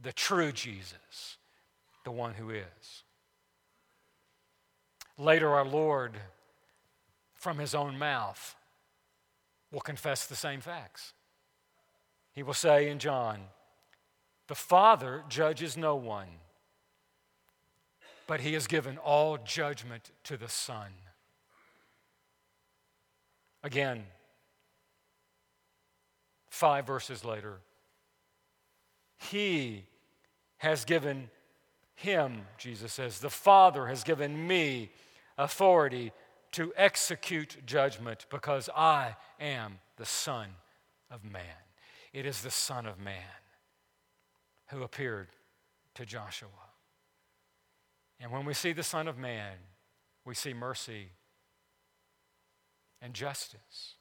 the 0.00 0.12
true 0.12 0.50
Jesus, 0.50 1.36
the 2.04 2.10
one 2.10 2.34
who 2.34 2.50
is. 2.50 3.04
Later, 5.16 5.50
our 5.50 5.64
Lord, 5.64 6.14
from 7.36 7.58
his 7.58 7.72
own 7.72 7.96
mouth, 8.00 8.56
will 9.70 9.80
confess 9.80 10.26
the 10.26 10.34
same 10.34 10.60
facts. 10.60 11.12
He 12.32 12.42
will 12.42 12.52
say 12.52 12.88
in 12.88 12.98
John, 12.98 13.42
The 14.48 14.56
Father 14.56 15.22
judges 15.28 15.76
no 15.76 15.94
one, 15.94 16.40
but 18.26 18.40
he 18.40 18.54
has 18.54 18.66
given 18.66 18.98
all 18.98 19.38
judgment 19.38 20.10
to 20.24 20.36
the 20.36 20.48
Son. 20.48 20.90
Again, 23.62 24.06
five 26.52 26.86
verses 26.86 27.24
later, 27.24 27.60
He 29.16 29.86
has 30.58 30.84
given 30.84 31.30
him, 31.94 32.42
Jesus 32.58 32.92
says, 32.92 33.20
the 33.20 33.30
Father 33.30 33.86
has 33.86 34.04
given 34.04 34.46
me 34.46 34.90
authority 35.38 36.12
to 36.52 36.72
execute 36.76 37.56
judgment 37.64 38.26
because 38.28 38.68
I 38.76 39.16
am 39.40 39.78
the 39.96 40.04
Son 40.04 40.48
of 41.10 41.24
Man. 41.24 41.42
It 42.12 42.26
is 42.26 42.42
the 42.42 42.50
Son 42.50 42.84
of 42.84 42.98
Man 42.98 43.16
who 44.68 44.82
appeared 44.82 45.28
to 45.94 46.04
Joshua. 46.04 46.48
And 48.20 48.30
when 48.30 48.44
we 48.44 48.52
see 48.52 48.72
the 48.72 48.82
Son 48.82 49.08
of 49.08 49.16
Man, 49.16 49.54
we 50.24 50.34
see 50.34 50.52
mercy 50.52 51.08
and 53.00 53.14
justice. 53.14 53.94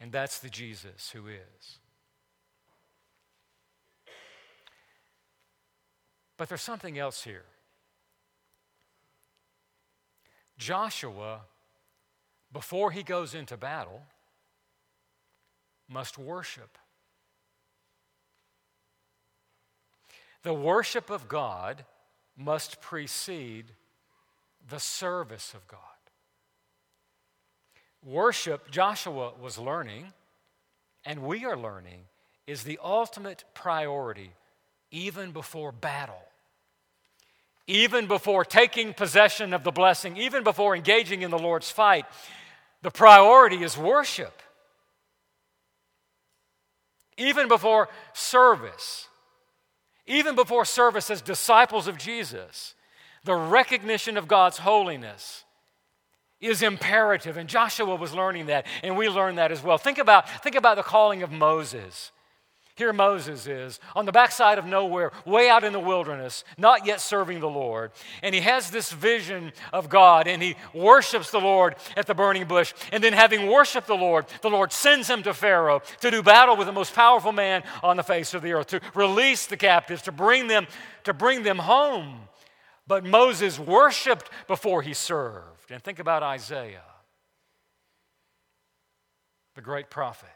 And 0.00 0.12
that's 0.12 0.38
the 0.38 0.50
Jesus 0.50 1.10
who 1.10 1.26
is. 1.28 1.78
But 6.36 6.48
there's 6.48 6.62
something 6.62 6.98
else 6.98 7.24
here. 7.24 7.44
Joshua, 10.58 11.40
before 12.52 12.90
he 12.90 13.02
goes 13.02 13.34
into 13.34 13.56
battle, 13.56 14.02
must 15.88 16.18
worship. 16.18 16.78
The 20.42 20.54
worship 20.54 21.10
of 21.10 21.28
God 21.28 21.84
must 22.36 22.80
precede 22.80 23.72
the 24.68 24.78
service 24.78 25.54
of 25.54 25.66
God. 25.66 25.80
Worship, 28.06 28.70
Joshua 28.70 29.32
was 29.38 29.58
learning, 29.58 30.14
and 31.04 31.22
we 31.22 31.44
are 31.44 31.56
learning, 31.56 32.04
is 32.46 32.62
the 32.62 32.78
ultimate 32.82 33.44
priority 33.52 34.30
even 34.90 35.32
before 35.32 35.72
battle 35.72 36.22
even 37.66 38.06
before 38.06 38.44
taking 38.44 38.94
possession 38.94 39.52
of 39.52 39.64
the 39.64 39.72
blessing, 39.72 40.16
even 40.16 40.44
before 40.44 40.76
engaging 40.76 41.22
in 41.22 41.30
the 41.30 41.38
Lord's 41.38 41.70
fight, 41.70 42.06
the 42.82 42.90
priority 42.90 43.62
is 43.62 43.76
worship. 43.76 44.42
Even 47.16 47.48
before 47.48 47.88
service, 48.12 49.08
even 50.06 50.36
before 50.36 50.64
service 50.64 51.10
as 51.10 51.22
disciples 51.22 51.88
of 51.88 51.98
Jesus, 51.98 52.74
the 53.24 53.34
recognition 53.34 54.16
of 54.16 54.28
God's 54.28 54.58
holiness 54.58 55.44
is 56.40 56.62
imperative. 56.62 57.36
And 57.36 57.48
Joshua 57.48 57.94
was 57.94 58.12
learning 58.12 58.46
that, 58.46 58.66
and 58.82 58.96
we 58.96 59.08
learn 59.08 59.36
that 59.36 59.52
as 59.52 59.62
well. 59.62 59.78
Think 59.78 59.98
about, 59.98 60.28
think 60.42 60.56
about 60.56 60.76
the 60.76 60.82
calling 60.82 61.22
of 61.22 61.30
Moses. 61.30 62.12
Here 62.76 62.92
Moses 62.92 63.46
is 63.46 63.80
on 63.94 64.04
the 64.04 64.12
backside 64.12 64.58
of 64.58 64.66
nowhere, 64.66 65.10
way 65.24 65.48
out 65.48 65.64
in 65.64 65.72
the 65.72 65.80
wilderness, 65.80 66.44
not 66.58 66.84
yet 66.84 67.00
serving 67.00 67.40
the 67.40 67.48
Lord. 67.48 67.90
And 68.22 68.34
he 68.34 68.42
has 68.42 68.70
this 68.70 68.92
vision 68.92 69.54
of 69.72 69.88
God 69.88 70.28
and 70.28 70.42
he 70.42 70.56
worships 70.74 71.30
the 71.30 71.40
Lord 71.40 71.76
at 71.96 72.06
the 72.06 72.14
burning 72.14 72.44
bush. 72.44 72.74
And 72.92 73.02
then, 73.02 73.14
having 73.14 73.50
worshiped 73.50 73.86
the 73.86 73.94
Lord, 73.94 74.26
the 74.42 74.50
Lord 74.50 74.72
sends 74.72 75.08
him 75.08 75.22
to 75.22 75.32
Pharaoh 75.32 75.80
to 76.02 76.10
do 76.10 76.22
battle 76.22 76.54
with 76.54 76.66
the 76.66 76.72
most 76.72 76.94
powerful 76.94 77.32
man 77.32 77.62
on 77.82 77.96
the 77.96 78.02
face 78.02 78.34
of 78.34 78.42
the 78.42 78.52
earth, 78.52 78.66
to 78.66 78.82
release 78.94 79.46
the 79.46 79.56
captives, 79.56 80.02
to 80.02 80.12
bring 80.12 80.46
them, 80.46 80.66
to 81.04 81.14
bring 81.14 81.44
them 81.44 81.58
home. 81.58 82.28
But 82.86 83.04
Moses 83.04 83.58
worshiped 83.58 84.30
before 84.46 84.82
he 84.82 84.94
served. 84.94 85.70
And 85.70 85.82
think 85.82 85.98
about 85.98 86.22
Isaiah, 86.22 86.82
the 89.54 89.62
great 89.62 89.90
prophet 89.90 90.28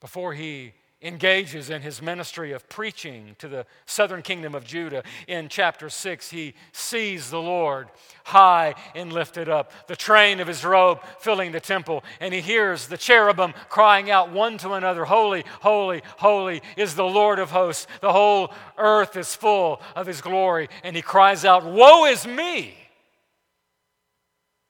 before 0.00 0.32
he 0.34 0.74
engages 1.00 1.70
in 1.70 1.80
his 1.80 2.02
ministry 2.02 2.50
of 2.50 2.68
preaching 2.68 3.36
to 3.38 3.46
the 3.46 3.64
southern 3.86 4.20
kingdom 4.20 4.54
of 4.54 4.64
Judah. 4.64 5.04
In 5.28 5.48
chapter 5.48 5.88
6, 5.88 6.30
he 6.30 6.54
sees 6.72 7.30
the 7.30 7.40
Lord 7.40 7.88
high 8.24 8.74
and 8.96 9.12
lifted 9.12 9.48
up, 9.48 9.72
the 9.86 9.94
train 9.94 10.40
of 10.40 10.48
his 10.48 10.64
robe 10.64 11.00
filling 11.20 11.52
the 11.52 11.60
temple, 11.60 12.02
and 12.20 12.34
he 12.34 12.40
hears 12.40 12.88
the 12.88 12.98
cherubim 12.98 13.54
crying 13.68 14.10
out 14.10 14.32
one 14.32 14.58
to 14.58 14.72
another 14.72 15.04
Holy, 15.04 15.44
holy, 15.60 16.02
holy 16.16 16.62
is 16.76 16.94
the 16.94 17.04
Lord 17.04 17.38
of 17.38 17.50
hosts. 17.50 17.86
The 18.00 18.12
whole 18.12 18.52
earth 18.76 19.16
is 19.16 19.34
full 19.34 19.80
of 19.94 20.06
his 20.06 20.20
glory. 20.20 20.68
And 20.82 20.96
he 20.96 21.02
cries 21.02 21.44
out, 21.44 21.64
Woe 21.64 22.06
is 22.06 22.26
me! 22.26 22.74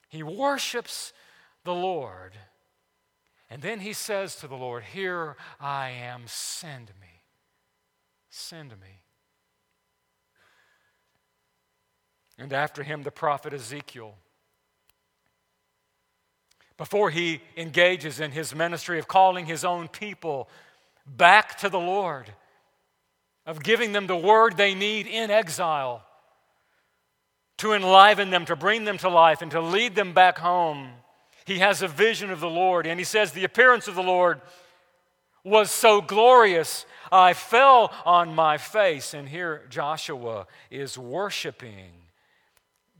He 0.08 0.22
worships 0.22 1.12
the 1.64 1.74
Lord 1.74 2.32
and 3.50 3.62
then 3.62 3.80
he 3.80 3.92
says 3.92 4.36
to 4.36 4.46
the 4.46 4.56
Lord, 4.56 4.84
Here 4.84 5.36
I 5.60 5.90
am, 5.90 6.22
send 6.26 6.92
me. 7.00 7.22
Send 8.28 8.70
me. 8.72 9.02
And 12.38 12.52
after 12.52 12.82
him, 12.82 13.02
the 13.02 13.10
prophet 13.10 13.52
Ezekiel. 13.52 14.14
Before 16.76 17.10
he 17.10 17.40
engages 17.56 18.20
in 18.20 18.30
his 18.30 18.54
ministry 18.54 18.98
of 18.98 19.08
calling 19.08 19.46
his 19.46 19.64
own 19.64 19.88
people 19.88 20.48
back 21.06 21.58
to 21.58 21.68
the 21.68 21.80
Lord, 21.80 22.26
of 23.44 23.62
giving 23.62 23.92
them 23.92 24.06
the 24.06 24.16
word 24.16 24.56
they 24.56 24.74
need 24.74 25.06
in 25.06 25.30
exile, 25.30 26.04
to 27.56 27.72
enliven 27.72 28.30
them, 28.30 28.44
to 28.44 28.54
bring 28.54 28.84
them 28.84 28.98
to 28.98 29.08
life, 29.08 29.42
and 29.42 29.50
to 29.50 29.60
lead 29.60 29.96
them 29.96 30.12
back 30.12 30.38
home 30.38 30.90
he 31.48 31.60
has 31.60 31.80
a 31.80 31.88
vision 31.88 32.30
of 32.30 32.40
the 32.40 32.50
Lord. 32.50 32.86
And 32.86 33.00
he 33.00 33.04
says, 33.04 33.32
The 33.32 33.44
appearance 33.44 33.88
of 33.88 33.94
the 33.94 34.02
Lord 34.02 34.42
was 35.42 35.70
so 35.70 36.02
glorious, 36.02 36.84
I 37.10 37.32
fell 37.32 37.90
on 38.04 38.34
my 38.34 38.58
face. 38.58 39.14
And 39.14 39.26
here 39.26 39.62
Joshua 39.70 40.46
is 40.70 40.98
worshiping 40.98 41.90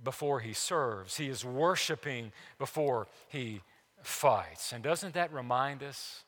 before 0.03 0.41
he 0.41 0.55
serves, 0.55 1.19
he 1.19 1.29
is 1.29 1.45
worshiping 1.45 2.33
before 2.59 3.09
he 3.29 3.61
fights. 4.03 4.73
And 4.73 4.83
doesn't 4.83 5.13
that 5.15 5.31
remind 5.33 5.83
us 5.83 6.25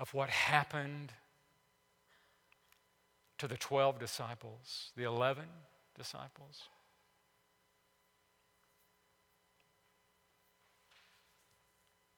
of 0.00 0.12
what 0.12 0.28
happened 0.30 1.12
to 3.36 3.46
the 3.46 3.56
12 3.56 4.00
disciples, 4.00 4.90
the 4.96 5.04
11 5.04 5.44
disciples? 5.96 6.68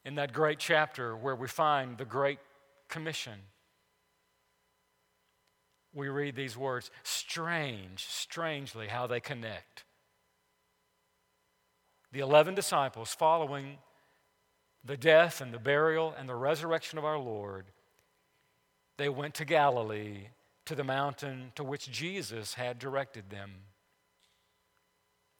In 0.04 0.14
that 0.16 0.32
great 0.32 0.58
chapter 0.58 1.16
where 1.16 1.36
we 1.36 1.48
find 1.48 1.98
the 1.98 2.04
Great 2.04 2.38
Commission, 2.88 3.38
we 5.92 6.08
read 6.08 6.36
these 6.36 6.56
words 6.56 6.90
strange, 7.02 8.06
strangely, 8.06 8.88
how 8.88 9.06
they 9.06 9.20
connect. 9.20 9.84
The 12.12 12.20
11 12.20 12.54
disciples, 12.54 13.14
following 13.14 13.78
the 14.84 14.96
death 14.96 15.40
and 15.40 15.52
the 15.52 15.58
burial 15.58 16.14
and 16.18 16.28
the 16.28 16.34
resurrection 16.34 16.98
of 16.98 17.04
our 17.04 17.18
Lord, 17.18 17.66
they 18.96 19.08
went 19.08 19.34
to 19.34 19.44
Galilee, 19.44 20.28
to 20.66 20.74
the 20.74 20.84
mountain 20.84 21.52
to 21.56 21.64
which 21.64 21.90
Jesus 21.90 22.54
had 22.54 22.78
directed 22.78 23.30
them. 23.30 23.50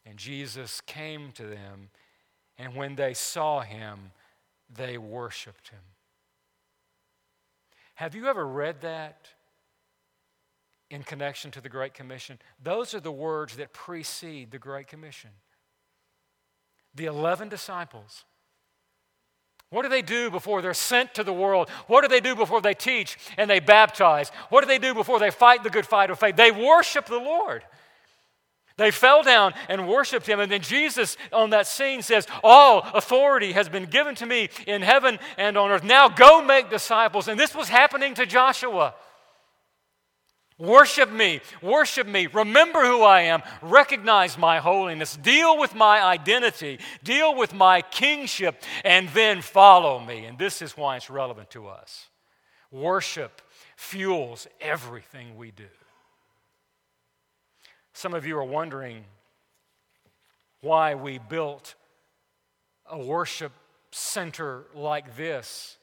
And 0.05 0.19
Jesus 0.19 0.81
came 0.81 1.31
to 1.33 1.45
them, 1.45 1.91
and 2.59 2.75
when 2.75 2.97
they 2.97 3.15
saw 3.15 3.61
him, 3.61 4.13
they 4.75 4.99
worshiped 4.99 5.69
him. 5.69 5.81
Have 7.95 8.15
you 8.15 8.27
ever 8.27 8.47
read 8.47 8.81
that 8.81 9.29
in 10.91 11.03
connection 11.03 11.51
to 11.53 11.61
the 11.61 11.69
Great 11.69 11.95
Commission? 11.95 12.39
Those 12.63 12.95
are 12.95 13.01
the 13.01 13.13
words 13.13 13.57
that 13.57 13.73
precede 13.73 14.51
the 14.51 14.59
Great 14.59 14.87
Commission. 14.87 15.31
The 16.95 17.07
11 17.07 17.49
disciples. 17.49 18.25
What 19.71 19.83
do 19.83 19.89
they 19.89 20.03
do 20.03 20.31
before 20.31 20.63
they're 20.63 20.75
sent 20.75 21.15
to 21.15 21.23
the 21.23 21.33
world? 21.33 21.69
What 21.87 22.03
do 22.03 22.09
they 22.09 22.21
do 22.21 22.35
before 22.35 22.61
they 22.61 22.75
teach 22.75 23.17
and 23.37 23.49
they 23.49 23.61
baptize? 23.61 24.31
What 24.49 24.63
do 24.63 24.67
they 24.67 24.79
do 24.79 24.95
before 24.95 25.21
they 25.21 25.31
fight 25.31 25.63
the 25.63 25.71
good 25.71 25.87
fight 25.87 26.11
of 26.11 26.19
faith? 26.19 26.35
They 26.35 26.51
worship 26.51 27.07
the 27.07 27.19
Lord. 27.19 27.63
They 28.81 28.91
fell 28.91 29.23
down 29.23 29.53
and 29.69 29.87
worshiped 29.87 30.27
him. 30.27 30.41
And 30.41 30.51
then 30.51 30.63
Jesus 30.63 31.19
on 31.35 31.51
that 31.51 31.67
scene 31.67 32.01
says, 32.01 32.27
All 32.43 32.79
authority 32.95 33.53
has 33.53 33.69
been 33.69 33.85
given 33.85 34.15
to 34.15 34.25
me 34.25 34.49
in 34.67 34.81
heaven 34.81 35.19
and 35.37 35.59
on 35.59 35.71
earth. 35.71 35.85
Now 35.85 36.09
go 36.09 36.43
make 36.43 36.71
disciples. 36.71 37.29
And 37.29 37.39
this 37.39 37.55
was 37.55 37.69
happening 37.69 38.15
to 38.15 38.25
Joshua. 38.25 38.95
Worship 40.59 41.13
me, 41.13 41.43
worship 41.61 42.07
me, 42.07 42.27
remember 42.27 42.87
who 42.87 43.03
I 43.03 43.23
am, 43.23 43.43
recognize 43.61 44.39
my 44.39 44.59
holiness, 44.59 45.17
deal 45.17 45.59
with 45.59 45.75
my 45.75 46.03
identity, 46.03 46.79
deal 47.03 47.35
with 47.35 47.55
my 47.55 47.83
kingship, 47.83 48.63
and 48.83 49.09
then 49.11 49.43
follow 49.43 49.99
me. 49.99 50.25
And 50.25 50.39
this 50.39 50.63
is 50.63 50.75
why 50.75 50.97
it's 50.97 51.11
relevant 51.11 51.51
to 51.51 51.67
us. 51.69 52.09
Worship 52.71 53.43
fuels 53.77 54.47
everything 54.59 55.37
we 55.37 55.51
do. 55.51 55.65
Some 58.01 58.15
of 58.15 58.25
you 58.25 58.39
are 58.39 58.45
wondering 58.45 59.05
why 60.63 60.95
we 60.95 61.19
built 61.19 61.75
a 62.91 62.99
worship 62.99 63.53
center 63.91 64.65
like 64.75 65.19
this 65.19 65.77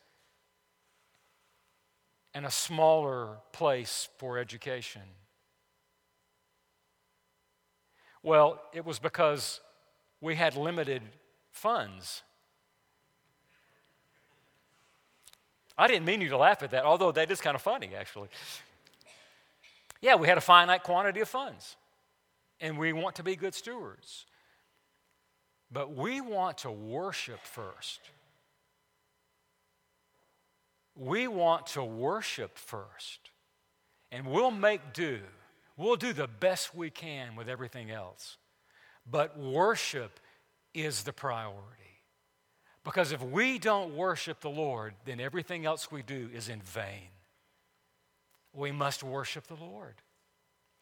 and 2.34 2.44
a 2.44 2.50
smaller 2.50 3.38
place 3.52 4.10
for 4.18 4.40
education. 4.40 5.04
Well, 8.24 8.64
it 8.74 8.84
was 8.84 8.98
because 8.98 9.62
we 10.20 10.34
had 10.34 10.56
limited 10.56 11.04
funds. 11.52 12.24
I 15.78 15.86
didn't 15.86 16.06
mean 16.06 16.22
you 16.22 16.30
to 16.30 16.38
laugh 16.38 16.64
at 16.64 16.72
that, 16.72 16.84
although 16.84 17.12
that 17.12 17.30
is 17.30 17.42
kind 17.42 17.54
of 17.54 17.62
funny, 17.62 17.92
actually. 17.96 18.30
Yeah, 20.02 20.16
we 20.16 20.28
had 20.28 20.40
a 20.40 20.42
finite 20.42 20.82
quantity 20.82 21.20
of 21.20 21.30
funds 21.30 21.76
and 22.60 22.78
we 22.78 22.94
want 22.94 23.16
to 23.16 23.24
be 23.24 23.36
good 23.36 23.54
stewards. 23.54 24.26
But 25.72 25.96
we 25.96 26.22
want 26.22 26.60
to 26.60 26.72
worship 26.72 27.40
first. 27.44 28.00
We 30.96 31.28
want 31.28 31.68
to 31.68 31.84
worship 31.84 32.58
first. 32.58 33.20
And 34.12 34.28
we'll 34.28 34.52
make 34.52 34.94
do. 34.94 35.20
We'll 35.76 35.98
do 35.98 36.14
the 36.14 36.28
best 36.28 36.74
we 36.74 36.90
can 36.90 37.36
with 37.36 37.50
everything 37.50 37.92
else. 37.92 38.38
But 39.10 39.38
worship 39.38 40.20
is 40.74 41.04
the 41.04 41.14
priority. 41.14 41.62
Because 42.84 43.12
if 43.12 43.22
we 43.22 43.60
don't 43.60 43.96
worship 43.96 44.40
the 44.40 44.50
Lord, 44.50 44.94
then 45.06 45.20
everything 45.20 45.66
else 45.66 45.92
we 45.92 46.04
do 46.04 46.30
is 46.34 46.48
in 46.48 46.62
vain. 46.62 47.10
We 48.54 48.72
must 48.72 49.04
worship 49.04 49.46
the 49.48 49.56
Lord. 49.56 49.96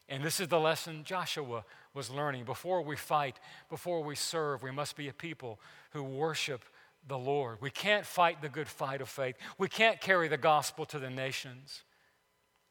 And 0.08 0.22
this 0.22 0.38
is 0.38 0.48
the 0.48 0.60
lesson 0.60 1.02
Joshua 1.04 1.64
was 1.92 2.10
learning. 2.10 2.44
Before 2.44 2.82
we 2.82 2.96
fight, 2.96 3.40
before 3.68 4.02
we 4.02 4.14
serve, 4.14 4.62
we 4.62 4.70
must 4.70 4.96
be 4.96 5.08
a 5.08 5.12
people 5.12 5.58
who 5.90 6.02
worship 6.02 6.62
the 7.08 7.18
Lord. 7.18 7.58
We 7.60 7.70
can't 7.70 8.06
fight 8.06 8.40
the 8.40 8.48
good 8.48 8.68
fight 8.68 9.00
of 9.00 9.08
faith. 9.08 9.36
We 9.58 9.68
can't 9.68 10.00
carry 10.00 10.28
the 10.28 10.36
gospel 10.36 10.84
to 10.86 10.98
the 10.98 11.10
nations. 11.10 11.82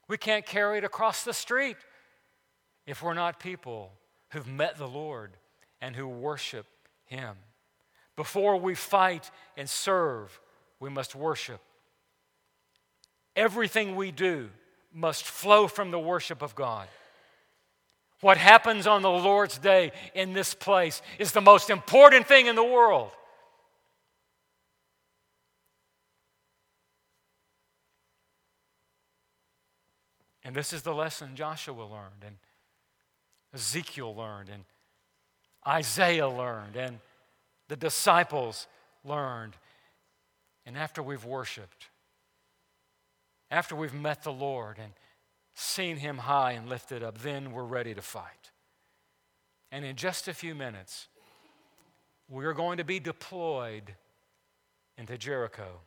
We 0.08 0.18
can't 0.18 0.46
carry 0.46 0.78
it 0.78 0.84
across 0.84 1.24
the 1.24 1.34
street 1.34 1.78
if 2.86 3.02
we're 3.02 3.14
not 3.14 3.40
people 3.40 3.92
who've 4.30 4.48
met 4.48 4.78
the 4.78 4.88
Lord 4.88 5.32
and 5.82 5.96
who 5.96 6.08
worship 6.08 6.68
Him. 7.06 7.36
Before 8.16 8.58
we 8.58 8.76
fight 8.76 9.30
and 9.58 9.70
serve, 9.70 10.40
we 10.80 10.90
must 10.90 11.16
worship. 11.16 11.60
Everything 13.36 13.96
we 13.96 14.12
do 14.12 14.50
must 14.94 15.26
flow 15.26 15.68
from 15.68 15.92
the 15.92 16.00
worship 16.00 16.42
of 16.42 16.56
God. 16.56 16.88
What 18.22 18.38
happens 18.38 18.88
on 18.88 19.02
the 19.02 19.10
Lord's 19.10 19.58
day 19.58 19.92
in 20.14 20.34
this 20.34 20.54
place 20.54 21.02
is 21.20 21.32
the 21.32 21.42
most 21.42 21.70
important 21.70 22.28
thing 22.28 22.48
in 22.48 22.56
the 22.56 22.64
world. 22.64 23.12
And 30.44 30.56
this 30.56 30.74
is 30.74 30.84
the 30.84 30.94
lesson 30.94 31.36
Joshua 31.36 31.84
learned, 31.84 32.24
and 32.26 32.38
Ezekiel 33.54 34.16
learned, 34.16 34.50
and 34.50 34.64
Isaiah 35.68 36.30
learned, 36.30 36.76
and 36.76 37.00
the 37.68 37.76
disciples 37.76 38.68
learned. 39.04 39.56
And 40.68 40.78
after 40.78 41.02
we've 41.02 41.26
worshiped, 41.26 41.88
after 43.50 43.76
we've 43.76 43.94
met 43.94 44.24
the 44.24 44.32
Lord 44.32 44.78
and 44.78 44.94
seen 45.56 45.98
him 45.98 46.20
high 46.20 46.52
and 46.52 46.70
lifted 46.70 47.02
up, 47.02 47.20
then 47.20 47.52
we're 47.52 47.64
ready 47.64 47.94
to 47.94 48.02
fight. 48.02 48.52
And 49.72 49.84
in 49.84 49.96
just 49.96 50.28
a 50.28 50.34
few 50.34 50.54
minutes, 50.54 51.08
we're 52.30 52.54
going 52.54 52.78
to 52.78 52.84
be 52.84 53.00
deployed 53.00 53.96
into 54.98 55.18
Jericho. 55.18 55.80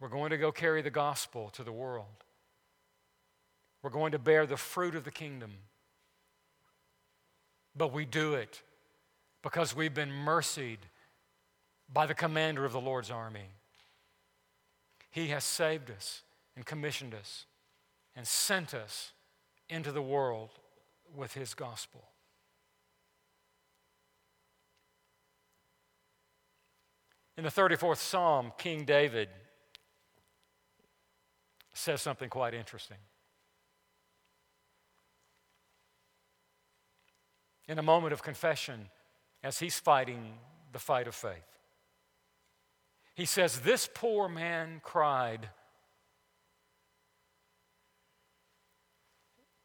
We're 0.00 0.08
going 0.08 0.30
to 0.30 0.38
go 0.38 0.52
carry 0.52 0.82
the 0.82 0.90
gospel 0.90 1.50
to 1.50 1.64
the 1.64 1.72
world. 1.72 2.24
We're 3.82 3.90
going 3.90 4.12
to 4.12 4.18
bear 4.18 4.46
the 4.46 4.56
fruit 4.56 4.94
of 4.94 5.04
the 5.04 5.10
kingdom. 5.10 5.52
But 7.74 7.92
we 7.92 8.04
do 8.04 8.34
it 8.34 8.62
because 9.42 9.74
we've 9.76 9.94
been 9.94 10.12
mercied 10.12 10.80
by 11.92 12.06
the 12.06 12.14
commander 12.14 12.64
of 12.64 12.72
the 12.72 12.80
Lord's 12.80 13.10
army. 13.10 13.48
He 15.16 15.28
has 15.28 15.44
saved 15.44 15.90
us 15.90 16.24
and 16.56 16.66
commissioned 16.66 17.14
us 17.14 17.46
and 18.14 18.26
sent 18.26 18.74
us 18.74 19.12
into 19.66 19.90
the 19.90 20.02
world 20.02 20.50
with 21.16 21.32
His 21.32 21.54
gospel. 21.54 22.04
In 27.38 27.44
the 27.44 27.50
34th 27.50 27.96
Psalm, 27.96 28.52
King 28.58 28.84
David 28.84 29.30
says 31.72 32.02
something 32.02 32.28
quite 32.28 32.52
interesting. 32.52 32.98
In 37.66 37.78
a 37.78 37.82
moment 37.82 38.12
of 38.12 38.22
confession, 38.22 38.90
as 39.42 39.60
he's 39.60 39.78
fighting 39.78 40.34
the 40.72 40.78
fight 40.78 41.08
of 41.08 41.14
faith, 41.14 41.55
he 43.16 43.24
says, 43.24 43.60
This 43.60 43.88
poor 43.92 44.28
man 44.28 44.80
cried. 44.84 45.48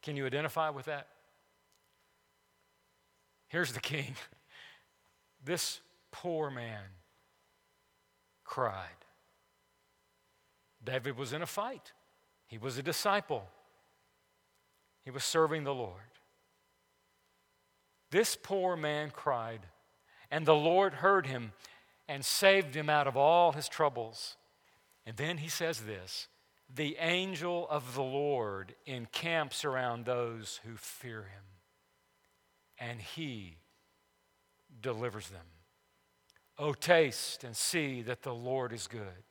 Can 0.02 0.16
you 0.16 0.26
identify 0.26 0.70
with 0.70 0.86
that? 0.86 1.08
Here's 3.50 3.74
the 3.74 3.80
king. 3.80 4.16
This 5.44 5.82
poor 6.12 6.52
man 6.52 6.84
cried. 8.44 8.86
David 10.84 11.18
was 11.18 11.34
in 11.34 11.42
a 11.42 11.48
fight, 11.48 11.94
he 12.46 12.60
was 12.60 12.78
a 12.78 12.84
disciple, 12.84 13.50
he 15.04 15.10
was 15.10 15.24
serving 15.24 15.64
the 15.64 15.74
Lord. 15.74 16.12
This 18.12 18.38
poor 18.40 18.76
man 18.78 19.10
cried, 19.10 19.62
and 20.30 20.46
the 20.46 20.54
Lord 20.54 20.94
heard 20.94 21.26
him 21.26 21.54
and 22.12 22.26
saved 22.26 22.76
him 22.76 22.90
out 22.90 23.08
of 23.08 23.16
all 23.16 23.54
his 23.54 23.70
troubles. 23.70 24.36
And 25.06 25.16
then 25.16 25.38
he 25.38 25.48
says 25.48 25.80
this 25.80 26.28
The 26.76 26.98
angel 27.00 27.66
of 27.70 27.96
the 27.96 28.04
Lord 28.04 28.76
encamps 28.86 29.64
around 29.64 30.04
those 30.04 30.60
who 30.66 30.76
fear 30.76 31.22
him, 31.22 31.44
and 32.78 33.00
he 33.00 33.56
delivers 34.82 35.30
them. 35.30 35.46
Oh, 36.60 36.74
taste 36.74 37.46
and 37.46 37.56
see 37.56 38.02
that 38.02 38.24
the 38.24 38.36
Lord 38.36 38.74
is 38.74 38.88
good. 38.88 39.24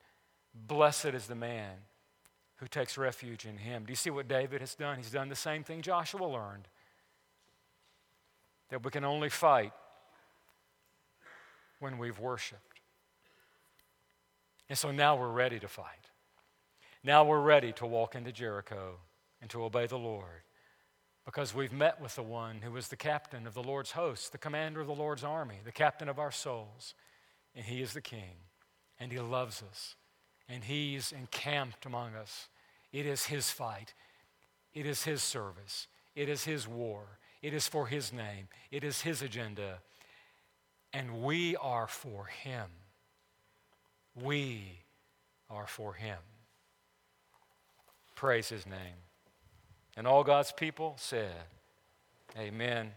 Blessed 0.55 1.13
is 1.13 1.27
the 1.27 1.35
man 1.35 1.75
who 2.55 2.67
takes 2.67 2.97
refuge 2.97 3.45
in 3.45 3.57
him. 3.57 3.85
Do 3.85 3.91
you 3.91 3.95
see 3.95 4.09
what 4.09 4.27
David 4.27 4.59
has 4.59 4.73
done? 4.73 4.97
He's 4.97 5.11
done 5.11 5.29
the 5.29 5.35
same 5.35 5.63
thing 5.63 5.83
Joshua 5.83 6.25
learned 6.25 6.67
that 8.69 8.83
we 8.83 8.89
can 8.89 9.05
only 9.05 9.29
fight 9.29 9.71
when 11.79 11.99
we've 11.99 12.19
worshiped. 12.19 12.70
And 14.71 14.77
so 14.77 14.89
now 14.89 15.17
we're 15.17 15.27
ready 15.27 15.59
to 15.59 15.67
fight. 15.67 16.11
Now 17.03 17.25
we're 17.25 17.41
ready 17.41 17.73
to 17.73 17.85
walk 17.85 18.15
into 18.15 18.31
Jericho 18.31 18.99
and 19.41 19.49
to 19.49 19.65
obey 19.65 19.85
the 19.85 19.99
Lord 19.99 20.43
because 21.25 21.53
we've 21.53 21.73
met 21.73 21.99
with 21.99 22.15
the 22.15 22.23
one 22.23 22.61
who 22.61 22.77
is 22.77 22.87
the 22.87 22.95
captain 22.95 23.45
of 23.45 23.53
the 23.53 23.61
Lord's 23.61 23.91
host, 23.91 24.31
the 24.31 24.37
commander 24.37 24.79
of 24.79 24.87
the 24.87 24.95
Lord's 24.95 25.25
army, 25.25 25.57
the 25.65 25.73
captain 25.73 26.07
of 26.07 26.19
our 26.19 26.31
souls. 26.31 26.93
And 27.53 27.65
he 27.65 27.81
is 27.81 27.91
the 27.91 27.99
king, 27.99 28.45
and 28.97 29.11
he 29.11 29.19
loves 29.19 29.61
us, 29.61 29.97
and 30.47 30.63
he's 30.63 31.11
encamped 31.11 31.85
among 31.85 32.15
us. 32.15 32.47
It 32.93 33.05
is 33.05 33.25
his 33.25 33.51
fight, 33.51 33.93
it 34.73 34.85
is 34.85 35.03
his 35.03 35.21
service, 35.21 35.87
it 36.15 36.29
is 36.29 36.45
his 36.45 36.65
war, 36.65 37.19
it 37.41 37.53
is 37.53 37.67
for 37.67 37.87
his 37.87 38.13
name, 38.13 38.47
it 38.71 38.85
is 38.85 39.01
his 39.01 39.21
agenda, 39.21 39.79
and 40.93 41.21
we 41.21 41.57
are 41.57 41.87
for 41.87 42.27
him. 42.27 42.69
We 44.15 44.79
are 45.49 45.67
for 45.67 45.93
him. 45.93 46.17
Praise 48.15 48.49
his 48.49 48.65
name. 48.65 48.97
And 49.97 50.07
all 50.07 50.23
God's 50.23 50.51
people 50.51 50.95
said, 50.97 51.43
Amen 52.37 52.91